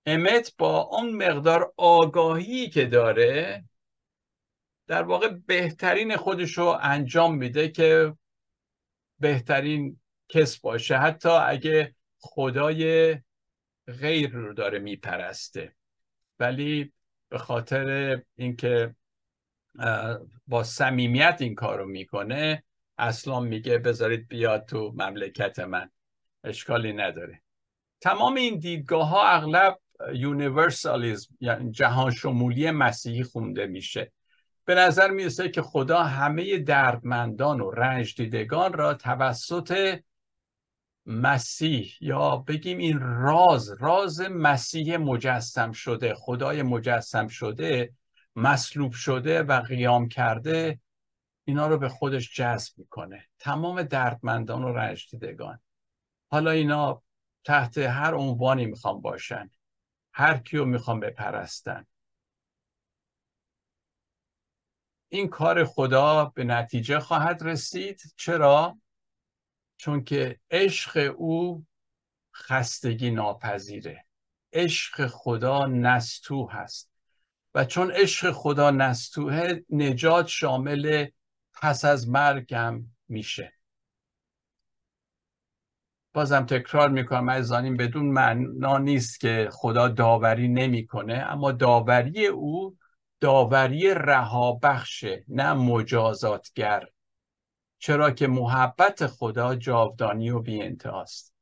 امت 0.06 0.54
با 0.58 0.82
اون 0.82 1.14
مقدار 1.14 1.74
آگاهی 1.78 2.70
که 2.70 2.86
داره 2.86 3.66
در 4.88 5.04
واقع 5.04 5.30
بهترین 5.30 6.18
خودش 6.18 6.58
رو 6.58 6.78
انجام 6.82 7.36
میده 7.36 7.70
که 7.70 8.14
بهترین 9.20 10.00
کس 10.30 10.60
باشه. 10.60 10.98
حتی 10.98 11.30
اگه 11.30 11.95
خدای 12.26 13.16
غیر 13.88 14.30
رو 14.30 14.54
داره 14.54 14.80
میپرسته. 14.80 15.76
ولی 16.40 16.94
به 17.30 17.38
خاطر 17.38 18.22
اینکه 18.36 18.96
با 20.48 20.64
صمیمیت 20.64 21.38
این 21.40 21.56
کارو 21.56 21.86
می‌کنه 21.86 22.64
اصلا 22.98 23.40
میگه 23.40 23.78
بذارید 23.78 24.28
بیاد 24.28 24.66
تو 24.66 24.92
مملکت 24.96 25.60
من. 25.60 25.92
اشکالی 26.44 26.94
نداره. 26.94 27.42
تمام 28.02 28.36
این 28.36 28.60
دیدگاه 28.60 29.10
ها 29.10 29.24
اغلب 29.28 29.80
universalism 30.14 31.38
یعنی 31.40 31.72
جهان 31.72 32.12
شمولی 32.12 32.72
مسیحی 32.72 33.24
خونده 33.24 33.68
میشه. 33.68 34.12
به 34.66 34.76
نظر 34.76 35.12
می‌رسه 35.12 35.50
که 35.50 35.62
خدا 35.62 36.04
همه 36.04 36.58
دردمندان 36.58 37.62
و 37.62 37.72
رنج 37.72 38.16
دیدگان 38.16 38.74
را 38.74 38.94
توسط 38.94 40.00
مسیح. 41.06 41.94
یا 42.02 42.36
بگیم 42.36 42.78
این 42.78 43.00
راز 43.00 43.72
راز 43.80 44.22
مسیح 44.22 44.98
مجسم 44.98 45.72
شده 45.72 46.14
خدای 46.16 46.62
مجسم 46.64 47.28
شده 47.28 47.94
مصلوب 48.36 48.92
شده 48.92 49.44
و 49.44 49.62
قیام 49.62 50.08
کرده 50.08 50.80
اینا 51.48 51.68
رو 51.68 51.78
به 51.78 51.90
خودش 51.90 52.36
جذب 52.36 52.74
می‌کنه. 52.78 53.28
تمام 53.40 53.84
دردمندان 53.84 54.64
و 54.64 54.74
رنج 54.74 55.10
دیدگان 55.12 55.60
حالا 56.32 56.52
اینا 56.52 57.04
تحت 57.44 57.78
هر 57.78 58.14
عنوانی 58.14 58.66
می‌خوام 58.66 59.02
باشن. 59.02 59.50
هر 60.14 60.38
کیو 60.38 60.66
می‌خوام 60.66 61.00
بپرستن. 61.00 61.86
این 65.10 65.28
کار 65.28 65.64
خدا 65.64 66.26
به 66.26 66.44
نتیجه 66.44 67.00
خواهد 67.00 67.44
رسید. 67.44 68.02
چرا؟ 68.16 68.78
چون 69.78 70.04
که 70.04 70.40
عشق 70.52 71.14
او 71.18 71.66
خستگی 72.36 73.12
ناپذیره. 73.12 74.06
عشق 74.54 75.08
خدا 75.08 75.66
نستو 75.66 76.48
هست. 76.48 76.92
و 77.56 77.66
چون 77.66 77.92
عشق 77.92 78.32
خدا 78.32 78.72
نستوه 78.72 79.54
نجات 79.70 80.28
شامل 80.28 81.08
پس 81.54 81.86
از 81.86 82.10
مرگم 82.10 82.86
میشه. 83.08 83.54
بازم 86.14 86.46
تکرار 86.46 86.90
می‌کنم 86.90 87.30
عزیزانیم 87.30 87.78
بدون 87.78 88.06
معنا 88.06 88.78
نیست 88.78 89.20
که 89.20 89.50
خدا 89.52 89.88
داوری 89.88 90.48
نمی‌کنه 90.48 91.14
اما 91.14 91.52
داوری 91.52 92.28
او 92.28 92.78
داوری 93.20 93.94
رهابخشه 93.94 95.26
نه 95.28 95.54
مجازاتگر. 95.54 96.88
چرا 97.80 98.12
که 98.12 98.28
محبت 98.28 99.08
خدا 99.08 99.56
جاودانی 99.56 100.30
و 100.30 100.40
بی 100.40 100.62
انتهاست 100.62 101.36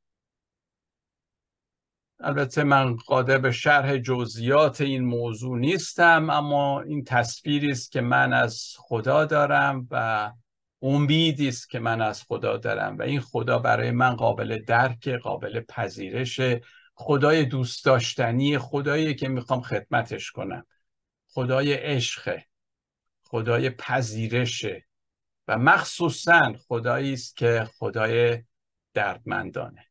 البته 2.20 2.64
من 2.64 2.96
قادر 2.96 3.38
به 3.38 3.52
شرح 3.52 3.96
جزئیات 3.96 4.80
این 4.80 5.04
موضوع 5.04 5.58
نیستم 5.58 6.30
اما 6.30 6.80
این 6.80 7.04
تصویری 7.04 7.70
است 7.70 7.92
که 7.92 8.00
من 8.00 8.32
از 8.32 8.74
خدا 8.78 9.24
دارم 9.24 9.88
و 9.90 10.32
امیدی 10.82 11.48
است 11.48 11.70
که 11.70 11.78
من 11.78 12.00
از 12.00 12.22
خدا 12.22 12.56
دارم 12.56 12.98
و 12.98 13.02
این 13.02 13.20
خدا 13.20 13.58
برای 13.58 13.90
من 13.90 14.16
قابل 14.16 14.62
درک 14.66 15.08
قابل 15.08 15.60
پذیرش 15.60 16.40
خدای 16.94 17.44
دوست 17.44 17.84
داشتنی 17.84 18.58
خدایی 18.58 19.14
که 19.14 19.28
می‌خوام 19.28 19.60
خدمتش 19.60 20.30
کنم. 20.30 20.66
خدای 21.26 21.72
عشق 21.72 22.40
خدای 23.22 23.70
پذیرشه 23.70 24.86
و 25.48 25.58
مخصوصا 25.58 26.54
خدایی 26.68 27.12
است 27.12 27.36
که 27.36 27.68
خدای 27.78 28.44
دردمندانه. 28.94 29.86